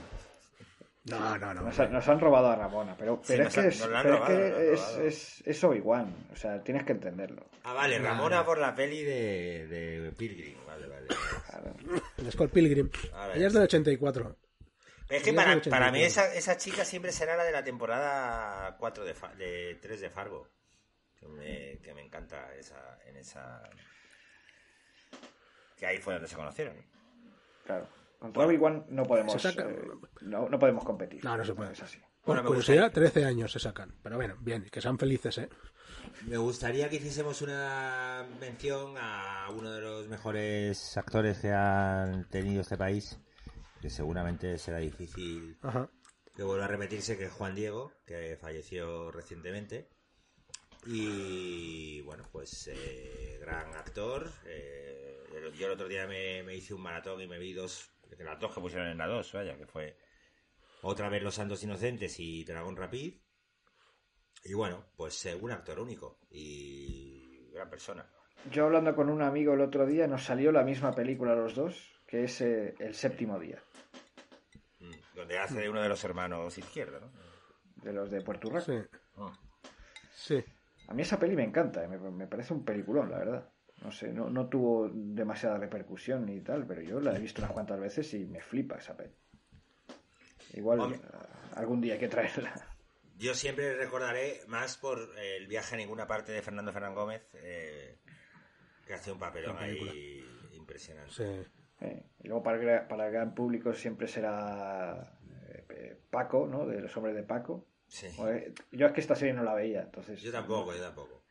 [1.06, 1.62] No, no, no.
[1.62, 4.74] Nos, ha- nos han robado a Ramona, pero, pero es que, es, pero robado, que
[4.74, 6.28] es, es, es Obi-Wan.
[6.34, 7.46] O sea, tienes que entenderlo.
[7.64, 10.58] Ah, vale, Ramona por la peli de, de Pilgrim.
[10.66, 11.08] Vale, vale.
[11.48, 12.32] Claro.
[12.32, 12.90] Scott Pilgrim.
[13.36, 14.36] Ella es del 84.
[15.08, 16.06] Es que para, para mí 84.
[16.08, 20.50] esa, esa chica siempre será la de la temporada 4 de, de 3 de Fargo.
[21.20, 23.62] Que me, que me encanta esa, en esa...
[25.78, 26.76] Que ahí fue donde se conocieron.
[27.66, 27.88] Claro.
[28.20, 29.82] Contra Obi-Wan no podemos, Se saca- eh,
[30.22, 31.24] no, no podemos competir.
[31.24, 31.74] No, no se puede.
[31.74, 31.98] Es así.
[32.26, 33.96] Bueno, Por me curiosidad, gustaría- 13 años se sacan.
[34.02, 35.50] Pero bueno, bien, que sean felices, ¿eh?
[36.28, 42.62] Me gustaría que hiciésemos una mención a uno de los mejores actores que han tenido
[42.62, 43.20] este país,
[43.82, 45.90] que seguramente será difícil Ajá.
[46.36, 49.90] que vuelva a repetirse, que es Juan Diego, que falleció recientemente.
[50.88, 54.32] Y bueno, pues eh, gran actor.
[54.46, 55.24] eh,
[55.58, 58.40] yo el otro día me, me hice un maratón y me vi dos De las
[58.40, 59.98] dos que pusieron en la 2, vaya, que fue
[60.84, 63.16] otra vez Los Santos Inocentes y Dragón Rapid.
[64.44, 68.08] Y bueno, pues eh, un actor único y gran persona.
[68.52, 72.00] Yo hablando con un amigo el otro día, nos salió la misma película los dos,
[72.06, 73.62] que es eh, El séptimo día,
[74.80, 77.12] Mm, Donde hace de uno de los hermanos izquierdo, ¿no?
[77.78, 78.62] de los de Puerto Rico.
[78.62, 78.78] Sí,
[79.18, 79.32] Ah.
[80.14, 80.44] sí.
[80.88, 83.50] A mí esa peli me encanta, eh, me, me parece un peliculón, la verdad.
[83.86, 87.52] No sé, no, no tuvo demasiada repercusión ni tal, pero yo la he visto unas
[87.52, 89.14] cuantas veces y me flipa esa peli.
[90.56, 90.98] Igual Hombre.
[91.04, 91.18] eh,
[91.56, 92.52] algún día hay que traerla.
[93.18, 98.00] Yo siempre recordaré más por el viaje a ninguna parte de Fernando Fernán Gómez, eh,
[98.88, 101.14] que hace un papelón ahí impresionante.
[101.14, 101.52] sí.
[101.82, 105.16] Eh, Y luego para para el gran público siempre será
[105.70, 106.66] eh, Paco, ¿no?
[106.66, 107.68] De los hombres de Paco.
[107.88, 108.08] Sí.
[108.72, 110.20] Yo es que esta serie no la veía, entonces...
[110.22, 111.25] Yo tampoco, yo tampoco.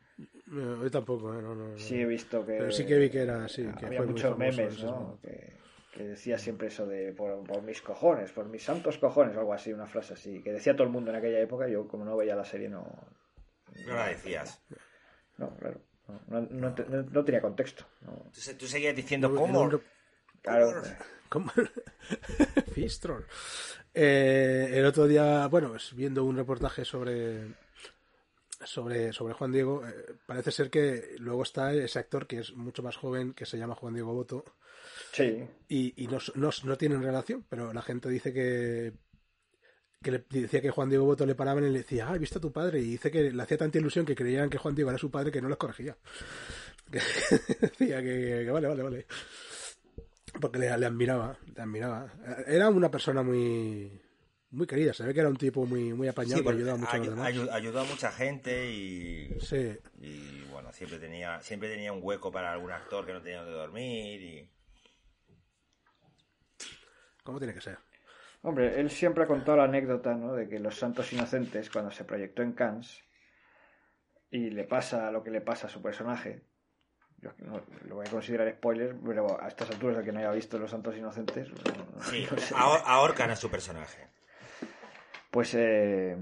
[0.55, 1.43] No, yo tampoco, ¿eh?
[1.43, 1.79] No, no, no.
[1.79, 2.53] Sí he visto que...
[2.53, 5.19] Pero sí que vi que era así, que había muchos memes, ¿no?
[5.23, 5.55] Que,
[5.93, 9.53] que decía siempre eso de por, por mis cojones, por mis santos cojones, o algo
[9.53, 12.17] así, una frase así, que decía todo el mundo en aquella época, yo como no
[12.17, 12.87] veía la serie no...
[13.87, 14.61] No la decías.
[15.39, 15.81] No, claro.
[16.29, 17.85] No, no, no te- no- no tenía contexto.
[18.03, 18.13] no.
[18.33, 19.71] Tú, se- tú seguías diciendo, ¿cómo?
[20.43, 20.83] Claro,
[21.31, 21.51] ¿Cómo?
[22.75, 23.25] Fistron.
[23.93, 27.47] Eh, el otro día, bueno, pues, viendo un reportaje sobre
[28.67, 32.83] sobre, sobre Juan Diego, eh, parece ser que luego está ese actor que es mucho
[32.83, 34.45] más joven, que se llama Juan Diego Boto,
[35.13, 38.93] sí, y, y no, no, no tienen relación, pero la gente dice que
[40.05, 42.39] que le decía que Juan Diego Boto le paraban y le decía, ah, he visto
[42.39, 44.91] a tu padre, y dice que le hacía tanta ilusión que creían que Juan Diego
[44.91, 45.97] era su padre que no les corregía.
[46.93, 47.01] Que
[47.61, 49.07] decía que, que vale, vale, vale.
[50.39, 52.13] Porque le, le admiraba, le admiraba.
[52.47, 54.04] Era una persona muy
[54.55, 56.91] muy querida, se ve que era un tipo muy, muy apañado Sí, que ayudaba mucho
[56.93, 57.33] a los demás.
[57.35, 62.31] ayu- ayudó a mucha gente y, Sí, y, bueno, siempre tenía, siempre tenía un hueco
[62.33, 64.51] para algún actor que no tenía donde dormir y...
[67.23, 67.79] como tiene que ser.
[68.43, 70.35] Hombre, él siempre ha contado la anécdota, ¿no?
[70.35, 73.03] De que Los Santos Inocentes, cuando se proyectó en Cannes,
[74.31, 76.43] y le pasa lo que le pasa a su personaje,
[77.23, 80.31] yo no- lo voy a considerar spoiler, pero a estas alturas el que no haya
[80.33, 84.09] visto Los Santos Inocentes, no- Sí, no ahorcan a su personaje.
[85.35, 86.17] Pues eh,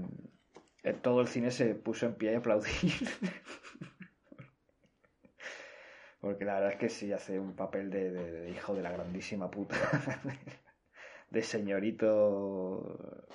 [0.81, 2.71] eh, todo el cine se puso en pie y aplaudir.
[6.19, 9.75] Porque la verdad es que sí hace un papel de, hijo de la grandísima puta.
[11.29, 13.27] de señorito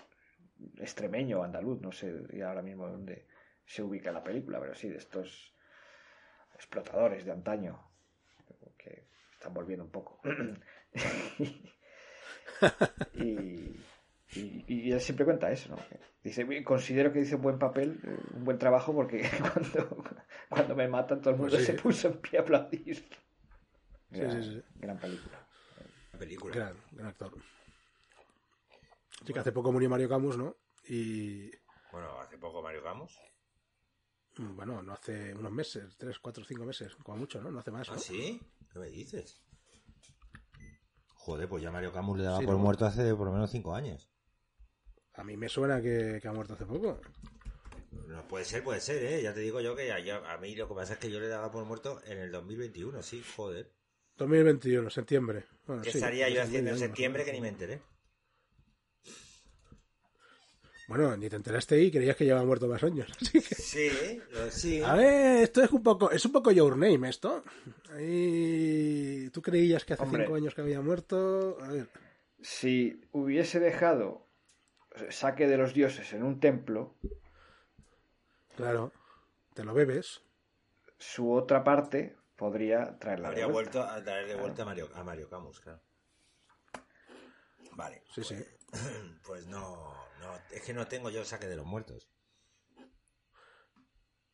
[0.78, 2.12] extremeño o andaluz, no sé
[2.44, 3.28] ahora mismo dónde
[3.64, 5.54] se ubica la película, pero sí, de estos
[6.56, 7.88] explotadores de antaño
[8.76, 10.20] que están volviendo un poco.
[13.14, 13.57] y,
[14.34, 15.76] y, y él siempre cuenta eso, ¿no?
[16.22, 19.22] Dice, considero que hice un buen papel, eh, un buen trabajo, porque
[19.52, 20.04] cuando,
[20.48, 21.72] cuando me matan todo el mundo Pues sí.
[21.72, 22.96] se puso en pie a aplaudir.
[22.96, 23.06] Sí,
[24.10, 24.62] Gran- sí, sí.
[24.76, 25.46] Gran película.
[26.12, 26.54] La película.
[26.54, 27.32] Gran, gran actor.
[29.26, 30.56] Sí, que hace poco murió Mario Camus, ¿no?
[30.88, 31.50] Y
[31.92, 33.18] Bueno, hace poco Mario Camus.
[34.38, 37.50] mm, bueno, no hace unos meses, tres, cuatro, cinco meses, como mucho, ¿no?
[37.50, 37.94] No hace más, ¿no?
[37.94, 38.40] ¿Ah, sí?
[38.72, 39.42] ¿Qué me dices?
[41.14, 42.60] Joder, pues ya Mario Camus le daba Sí, por ¿no?
[42.60, 44.08] muerto hace por lo menos cinco años.
[45.18, 47.00] A mí me suena que, que ha muerto hace poco.
[48.06, 49.22] No, puede ser, puede ser, ¿eh?
[49.22, 51.50] Ya te digo yo que a, mí lo que pasa es que yo le daba
[51.50, 53.70] por muerto en el 2021, sí, joder.
[54.16, 55.44] 2021, septiembre.
[55.66, 57.80] Bueno, ¿Qué sí, estaría yo haciendo en septiembre que ni me enteré?
[60.88, 63.10] Bueno, ni te enteraste y creías que llevaba muerto más años.
[63.20, 63.54] Así que...
[63.54, 64.80] Sí, lo- sí.
[64.82, 67.44] A ver, esto es un poco, es un poco Your Name esto.
[67.90, 70.22] Ahí, tú creías que hace Hombre.
[70.24, 71.58] cinco años que había muerto.
[71.60, 71.88] A ver,
[72.40, 74.27] Si hubiese dejado
[75.10, 76.94] saque de los dioses en un templo,
[78.56, 78.92] claro,
[79.54, 80.22] te lo bebes.
[80.98, 83.78] su otra parte podría traerla Habría de vuelta.
[83.80, 85.80] vuelto a traer de vuelta a Mario, a Mario Camus, claro.
[87.72, 88.02] Vale.
[88.12, 88.36] Sí, sí.
[89.24, 92.08] Pues no, no, es que no tengo yo saque de los muertos.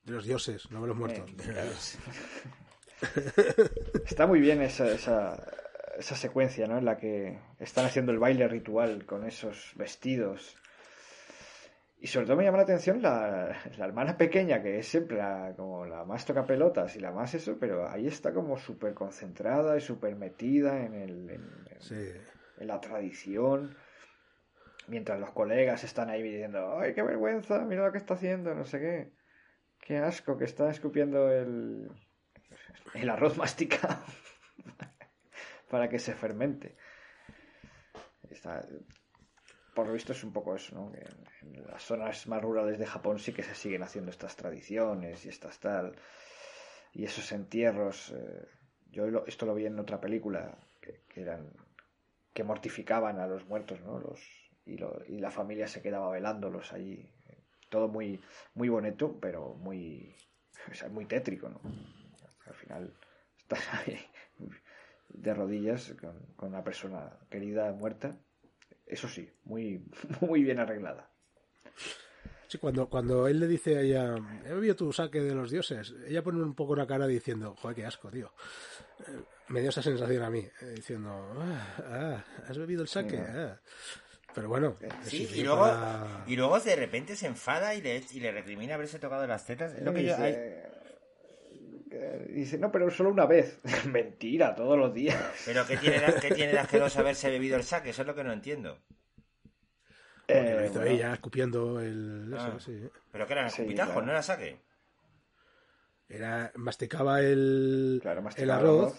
[0.04, 1.30] De los dioses, no de los muertos.
[1.30, 1.72] Eh,
[4.06, 5.42] Está muy bien esa, esa,
[5.98, 6.78] esa secuencia, ¿no?
[6.78, 10.56] En la que están haciendo el baile ritual con esos vestidos.
[11.98, 15.54] Y sobre todo me llama la atención la, la hermana pequeña, que es siempre la,
[15.56, 19.76] como la más toca pelotas y la más eso, pero ahí está como súper concentrada
[19.76, 21.64] y súper metida en, el, en-
[22.58, 23.74] en la tradición.
[24.86, 27.60] Mientras los colegas están ahí diciendo, ¡ay, qué vergüenza!
[27.64, 29.12] Mira lo que está haciendo, no sé qué.
[29.80, 31.88] Qué asco que está escupiendo el,
[32.94, 33.96] el arroz masticado
[35.70, 36.76] para que se fermente.
[38.30, 38.66] Está-
[39.74, 40.92] por lo visto es un poco eso, ¿no?
[40.94, 45.28] En, las zonas más rurales de Japón sí que se siguen haciendo estas tradiciones y
[45.28, 45.96] estas tal.
[46.92, 48.12] Y esos entierros.
[48.16, 48.46] eh,
[48.90, 51.52] yo lo- esto lo vi en otra película que, que eran
[52.32, 53.98] que mortificaban a los muertos, ¿no?
[53.98, 54.20] Los,
[54.64, 57.08] y, lo- y la familia se quedaba velándolos allí.
[57.68, 58.20] Todo muy,
[58.54, 60.14] muy bonito, pero muy,
[60.90, 61.60] muy tétrico, ¿no?
[62.46, 62.94] Al final
[63.38, 63.98] estás ahí
[65.14, 68.16] de rodillas con, con una persona querida muerta.
[68.86, 69.84] Eso sí, muy,
[70.20, 71.10] muy bien arreglada.
[72.48, 75.94] Sí, cuando, cuando él le dice a ella, he bebido tu saque de los dioses,
[76.06, 78.32] ella pone un poco una cara diciendo, joder, qué asco, tío.
[79.00, 81.10] Eh, Me dio esa sensación a mí, eh, diciendo,
[81.40, 83.16] ah, ah, ¿has bebido el saque?
[83.16, 83.58] Sí, Ah.
[84.34, 87.80] Pero bueno, Sí, eso y sí, luego, para- y luego de repente se enfada y
[87.80, 89.72] le, y le recrimina haberse tocado las tetas.
[89.74, 90.16] Es lo que yo-
[92.28, 93.58] dice, no, pero solo una vez.
[93.90, 95.16] Mentira, todos los días.
[95.44, 97.90] Pero ¿qué tiene, de- qué tiene de asqueroso haberse bebido el saque?
[97.90, 98.78] Eso es lo que no entiendo.
[100.26, 102.32] porque Eh, lo hizo bueno, ella escupiendo el...
[102.34, 102.60] eso, Ah.
[102.60, 102.88] sí.
[103.12, 104.06] ¿Pero que eran Sí, escupitajos, claro.
[104.06, 104.58] no era saque?
[106.08, 108.94] Era, masticaba el, Claro, el arroz,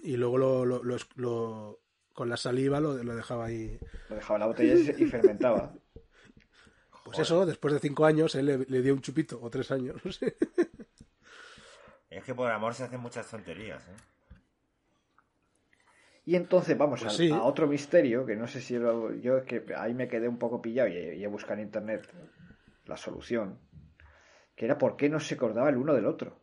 [0.00, 1.80] y luego lo, lo- lo- lo-
[2.12, 3.78] con la saliva lo, lo dejaba ahí.
[4.08, 5.74] Lo dejaba en la botella y, fermentaba.
[7.04, 9.96] Pues eso, después de cinco años, él le, le dio un chupito, o tres años,
[10.04, 10.36] no sé.
[12.16, 13.96] Es que por amor se hacen muchas tonterías, ¿eh?
[16.26, 17.30] Y entonces vamos Pues sí.
[17.30, 20.38] a otro misterio, que no sé si lo, yo es que ahí me quedé un
[20.38, 22.08] poco pillado y, y he buscado en internet
[22.86, 23.58] la solución,
[24.56, 26.40] que era por qué no se acordaba el uno del otro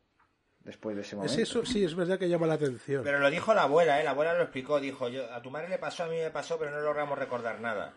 [0.60, 1.34] después de ese momento.
[1.34, 3.04] Es eso, sí, es verdad que llama la atención.
[3.04, 4.04] Pero lo dijo la abuela, ¿eh?
[4.04, 4.80] La abuela lo explicó.
[4.80, 7.60] Dijo, yo, a tu madre le pasó, a mí me pasó, pero no logramos recordar
[7.60, 7.96] nada.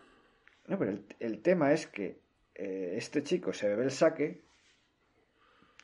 [0.65, 2.19] No, pero el, el tema es que
[2.55, 4.43] eh, este chico se bebe el saque,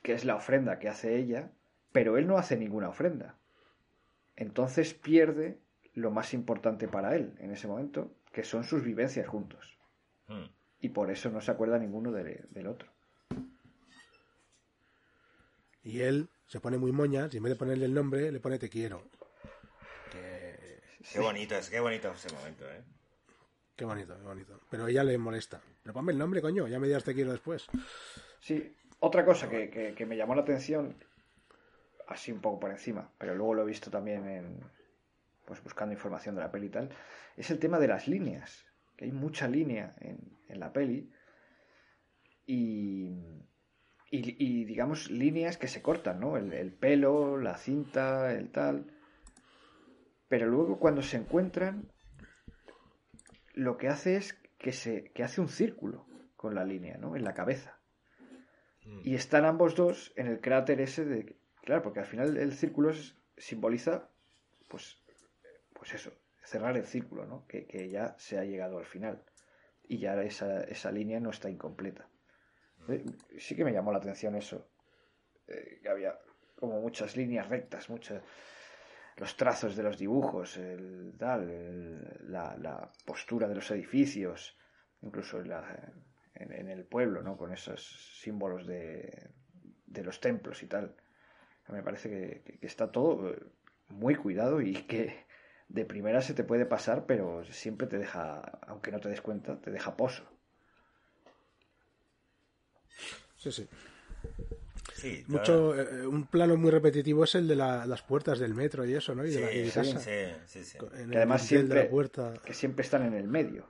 [0.01, 1.51] que es la ofrenda que hace ella,
[1.91, 3.35] pero él no hace ninguna ofrenda.
[4.35, 5.59] Entonces pierde
[5.93, 9.77] lo más importante para él en ese momento, que son sus vivencias juntos.
[10.27, 10.45] Hmm.
[10.79, 12.89] Y por eso no se acuerda ninguno de- del otro.
[15.83, 18.59] Y él se pone muy moñas y en vez de ponerle el nombre, le pone
[18.59, 19.03] te quiero.
[20.11, 20.79] Que-
[21.11, 22.83] Qué bonito es, qué bonito ese momento, ¿eh?
[23.75, 24.59] Qué bonito, qué bonito.
[24.69, 25.59] Pero ella le molesta.
[25.81, 27.67] Pero ponme el nombre, coño, ya me dirás te quiero después.
[28.39, 30.95] Sí, otra cosa que, que- que me llamó la atención,
[32.11, 34.59] así un poco por encima, pero luego lo he visto también en,
[35.45, 36.89] pues buscando información de la peli y tal,
[37.37, 41.11] es el tema de las líneas, que hay mucha línea en, en la peli
[42.45, 43.09] y,
[44.09, 46.37] y, y, digamos líneas que se cortan, ¿no?
[46.37, 48.91] El, el pelo, la cinta, el tal,
[50.27, 51.91] pero luego cuando se encuentran,
[53.53, 56.05] lo que hace es que se que hace un círculo
[56.35, 57.15] con la línea, ¿no?
[57.15, 57.79] En la cabeza.
[59.03, 61.37] Y están ambos dos en el cráter ese de...
[61.81, 62.91] Porque al final el círculo
[63.37, 64.09] simboliza,
[64.67, 64.97] pues,
[65.73, 66.11] pues eso,
[66.43, 67.45] cerrar el círculo, ¿no?
[67.47, 69.23] Que, que ya se ha llegado al final.
[69.87, 72.07] Y ya esa, esa línea no está incompleta.
[72.89, 73.05] Eh,
[73.37, 74.67] Sí que me llamó la atención eso.
[75.47, 76.17] Eh, que había
[76.59, 78.21] como muchas líneas rectas, muchas...
[79.17, 84.57] Los trazos de los dibujos, el, tal, la, la postura de los edificios,
[85.01, 87.37] incluso en- en el pueblo, ¿no?
[87.37, 87.83] Con esos
[88.21, 89.29] símbolos de,
[89.85, 90.95] de los templos y tal.
[91.71, 93.39] Me parece que, que- que está todo eh,
[93.89, 95.25] muy cuidado y que
[95.69, 99.59] de primera se te puede pasar, pero siempre te deja, aunque no te des cuenta,
[99.59, 100.23] te deja pozo.
[103.37, 103.67] Sí, sí.
[104.93, 108.85] Sí, Mucho, eh, un plano muy repetitivo es el de la- las puertas del metro
[108.85, 109.25] y eso, ¿no?
[109.25, 109.99] Y de la y de Sí, casa.
[109.99, 110.11] sí,
[110.45, 110.77] sí, sí.
[110.95, 112.33] En Que además el dintel de siempre, la puerta.
[112.45, 113.67] que siempre están en el medio,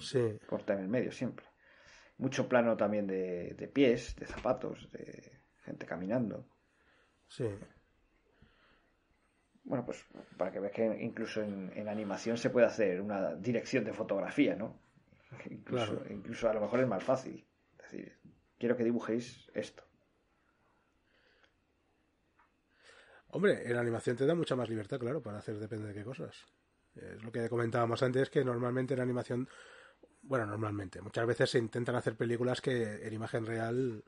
[0.00, 0.38] Sí.
[0.46, 1.46] corta en el medio siempre.
[2.18, 6.46] Mucho plano también de, de pies, de zapatos, de gente caminando.
[7.28, 7.48] Sí.
[9.64, 10.04] Bueno, pues
[10.36, 14.54] para que veas que incluso en, en animación se puede hacer una dirección de fotografía,
[14.54, 14.78] ¿no?
[15.50, 16.12] Incluso, Claro.
[16.12, 17.44] incluso a lo mejor es más fácil.
[17.78, 18.18] Es decir,
[18.58, 19.82] quiero que dibujéis esto.
[23.28, 26.46] Hombre, en animación te da mucha más libertad, claro, para hacer depende de qué cosas.
[26.94, 29.48] Es lo que comentábamos antes, que normalmente en animación,
[30.22, 34.04] bueno, normalmente, muchas veces se intentan hacer películas que en imagen real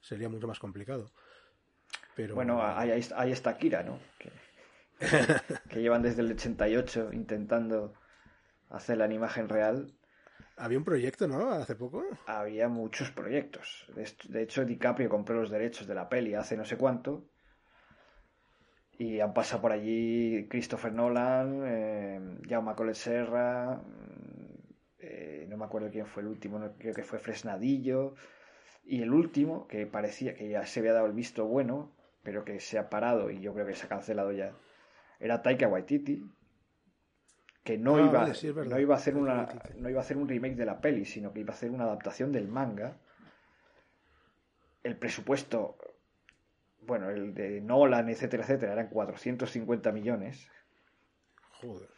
[0.00, 1.12] sería mucho más complicado.
[2.16, 3.98] Pero Bueno, ahí, ahí está- Kira, ¿no?
[4.18, 4.30] Que,
[5.70, 7.94] que llevan desde el 88 intentando
[8.70, 9.92] hacer la imagen real.
[10.56, 11.50] había un proyecto, ¿no?
[11.50, 12.04] Hace poco.
[12.26, 13.86] Había muchos proyectos.
[14.28, 17.24] De hecho, DiCaprio compró los derechos de la peli hace no sé cuánto.
[18.96, 24.54] Y han pasado por allí Christopher Nolan, eh, Jaume Collet Serra, mm,
[25.00, 28.14] eh, no me acuerdo quién fue el último, no- creo que fue Fresnadillo.
[28.84, 31.90] Y el último, que parecía que ya se había dado el visto bueno,
[32.24, 34.52] pero que se ha parado y yo creo que se ha cancelado ya,
[35.20, 36.24] era Taika Waititi,
[37.62, 40.16] que no, Ah, iba, vale, sí, no iba a hacer una no iba a hacer
[40.16, 42.98] un remake de la peli, sino que iba a hacer una adaptación del manga.
[44.82, 45.78] El presupuesto,
[46.82, 50.50] bueno, el de Nolan, etcétera, etcétera, eran 450 millones.
[51.60, 51.88] Joder.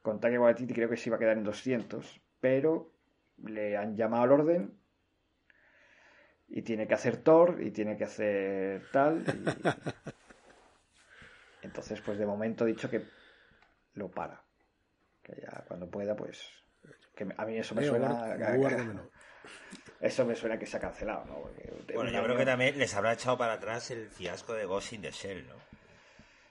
[0.00, 2.92] con Taika Waititi creo que se iba a quedar en 200, pero
[3.44, 4.78] le han llamado al orden
[6.48, 9.22] y tiene que hacer Thor y tiene que hacer tal.
[9.26, 9.44] y-
[11.62, 13.04] Entonces, pues de momento he dicho que
[13.94, 14.42] lo para.
[15.22, 16.48] Que ya cuando pueda, pues...
[17.14, 18.36] Que a mí eso me suena...
[20.00, 21.40] Eso me suena que se ha cancelado, ¿no?
[21.40, 24.92] Porque Bueno, yo creo que también les habrá echado para atrás el fiasco de Ghost
[24.92, 25.54] in the Shell, ¿no?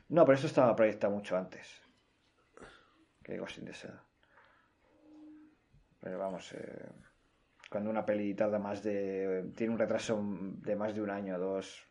[0.10, 1.82] No, pero eso estaba proyectado mucho antes.
[3.22, 4.00] Que Ghost in the Shell.
[6.02, 6.86] Pero vamos, eh,
[7.70, 9.52] cuando una peli tarda más de...
[9.56, 11.86] Tiene un retraso de más de un año o dos,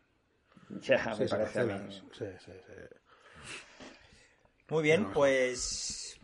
[0.81, 1.89] ya Sí, me parece a mí.
[2.11, 2.73] Sí, sí, sí.
[4.69, 6.19] Muy bien, pues...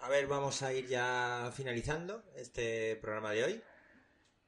[0.00, 3.62] A ver, vamos a ir ya finalizando este programa de hoy.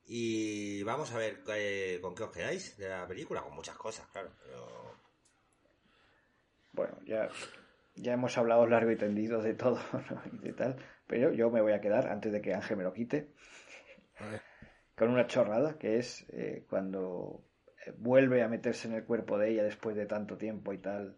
[0.06, 4.06] Y vamos a ver eh, con qué os quedáis de la película, con muchas cosas,
[4.08, 4.30] claro.
[4.42, 4.94] Pero...
[6.72, 7.28] Bueno, ya,
[7.94, 9.78] ya hemos hablado largo y tendido de todo
[10.10, 10.22] ¿no?
[10.32, 12.92] y de tal, pero yo me voy a quedar, antes de que Ángel me lo
[12.92, 13.32] quite.
[14.96, 17.44] Con una chorrada, que es eh, cuando
[17.86, 21.16] eh, vuelve a meterse en el cuerpo de ella después de tanto tiempo y tal,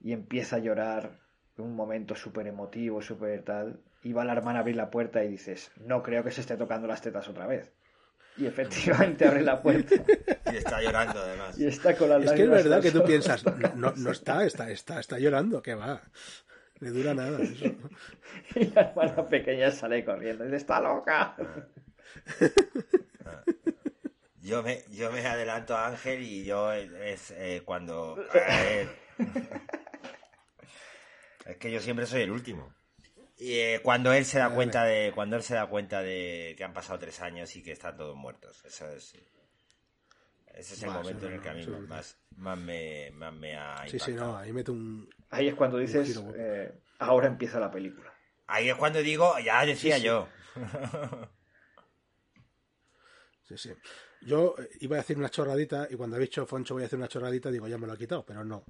[0.00, 1.20] y empieza a llorar
[1.56, 5.22] en un momento súper emotivo, súper tal, y va la hermana a abrir la puerta
[5.24, 7.72] y dices, no creo que se esté tocando las tetas otra vez.
[8.36, 9.94] Y efectivamente abre la puerta
[10.52, 11.58] Y está llorando además.
[11.58, 14.44] y está con las Es que es verdad que tú piensas, no, no, no está,
[14.44, 16.02] está, está, está llorando, que va.
[16.82, 17.66] Le dura nada eso.
[18.56, 21.36] Y la hermana pequeña sale corriendo y dice, está loca.
[24.40, 28.16] Yo me, yo me adelanto a Ángel y yo es eh, cuando...
[28.34, 28.88] eh,
[31.46, 32.74] es que yo siempre soy el último.
[33.38, 36.64] Y eh, cuando él se da cuenta de cuando él se da cuenta de que
[36.64, 38.64] han pasado tres años y que están todos muertos.
[38.64, 39.14] Eso es...
[40.54, 41.86] Ese es el momento sí, en el que a mí sí, sí.
[41.88, 44.32] más, más, me, más me ha Sí, sí, impactado.
[44.32, 45.08] no, ahí mete un...
[45.32, 48.12] Ahí es cuando dices, eh, ahora empieza la película.
[48.46, 50.06] Ahí es cuando digo, ya decía Sí, sí.
[50.06, 50.28] yo.
[53.44, 53.72] Sí, sí.
[54.22, 56.98] Yo eh, iba a decir una chorradita y cuando ha dicho Foncho voy a hacer
[56.98, 58.64] una chorradita, digo, ya me lo ha quitado, pero no.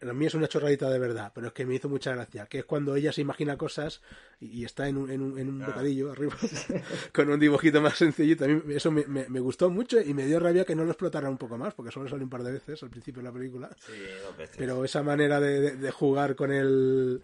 [0.00, 2.58] Lo mío es una chorradita de verdad, pero es que me hizo mucha gracia, que
[2.58, 4.02] es cuando ella se imagina cosas
[4.40, 5.68] y, y está en un, en un, en un Ah.
[5.68, 6.34] bocadillo arriba
[7.14, 8.44] con un dibujito más sencillito.
[8.44, 10.90] A mí eso me, me- me gustó mucho y me dio rabia que no lo
[10.90, 13.32] explotaran un poco más, porque solo sale un par de veces al principio de la
[13.32, 13.70] película.
[13.86, 13.92] Sí,
[14.22, 14.56] dos veces.
[14.58, 17.22] Pero esa manera de, de- de jugar con el.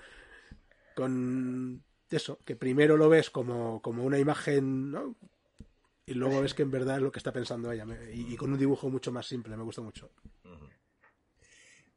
[0.94, 5.14] con eso, que primero lo ves como, como una imagen, ¿no?
[6.04, 7.86] Y luego ves que en verdad es lo que está pensando ella.
[8.12, 10.10] y, y con un dibujo mucho más simple, me gusta mucho.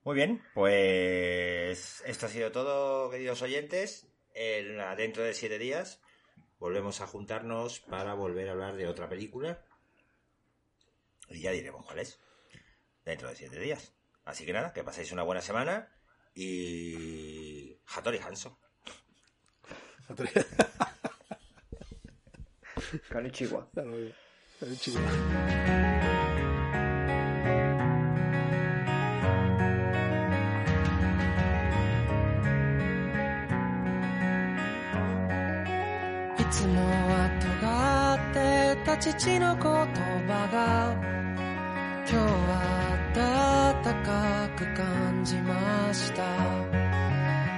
[0.05, 4.07] Muy bien, pues esto ha sido todo, queridos oyentes.
[4.35, 5.99] En- dentro de siete días
[6.59, 9.65] volvemos a juntarnos para volver a hablar de otra película.
[11.29, 12.19] Y ya diremos cuál es.
[13.03, 13.93] Dentro de siete días.
[14.25, 15.91] Así que nada, que paséis una buena semana.
[16.35, 17.75] Y.
[17.87, 18.59] Hattori Hanso.
[23.11, 23.69] Konnichiwa.
[24.79, 24.99] Chico.
[24.99, 26.24] い
[39.05, 40.91] 父の言葉が
[42.09, 42.57] 今日は
[43.13, 46.23] 暖かく感じました。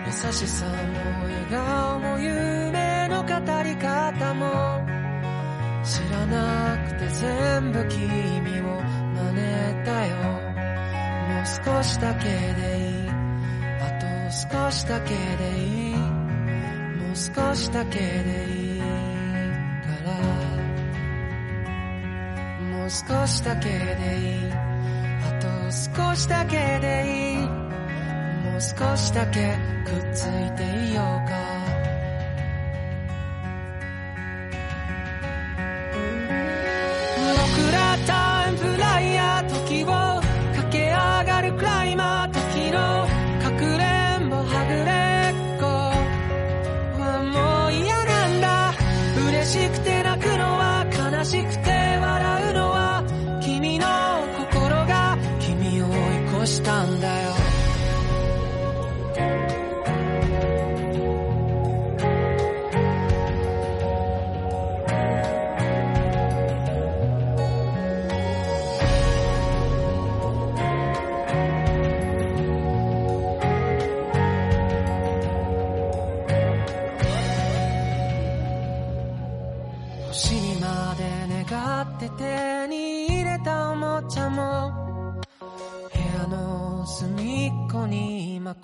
[0.05, 0.73] 優しさも
[1.23, 3.29] 笑顔も夢の語
[3.63, 4.85] り方も
[5.85, 8.81] 知らなくて全部君を
[9.15, 10.17] 真似たよ。
[10.17, 13.09] もう少しだけでいい。
[13.79, 14.05] あと
[14.67, 15.15] 少しだけで
[15.63, 15.95] いい。
[15.95, 18.66] もう少しだけでいい。
[22.89, 23.75] 少しだけで
[24.17, 24.51] いい。
[24.51, 31.35] あと少しだけでいいもう少しだけくっついていようか。
[37.59, 39.87] 僕らタイムフライヤー時を
[40.55, 42.06] 駆け上がるクライマー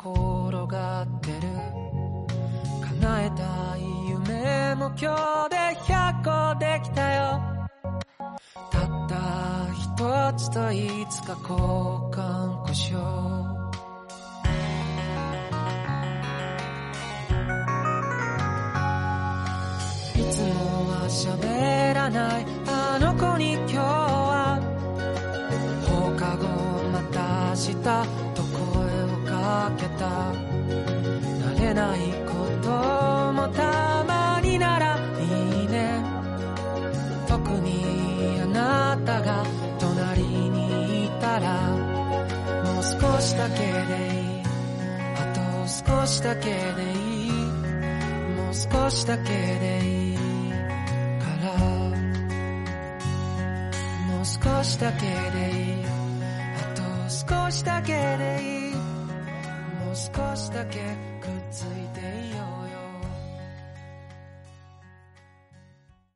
[0.04, 1.38] 転がってる。
[3.00, 7.40] 叶えたい夢も今日で100個できたよ。
[8.70, 9.16] たった
[9.74, 11.58] 一つといつか交
[12.12, 12.94] 換故障。
[20.16, 22.46] いつもは喋らない。
[22.68, 24.60] あの子に今日は
[25.88, 26.46] 放課後
[26.92, 28.33] また明日
[29.78, 30.34] けた。
[31.42, 32.32] 慣れないこ
[32.62, 32.70] と
[33.34, 36.04] もたまにならいいね。
[37.28, 39.46] 特にあなたが
[39.80, 41.70] 隣にいたら
[42.64, 44.44] もう少しだけでいい。
[45.16, 46.52] あと少しだけで
[46.92, 47.32] いい
[48.36, 50.18] もう少しだけでいい。
[51.24, 51.48] から
[54.08, 55.08] もう少しだけで
[55.52, 55.86] いい。
[56.58, 58.63] あと少しだけでいい。
[59.95, 61.12] 少しだけくっついてい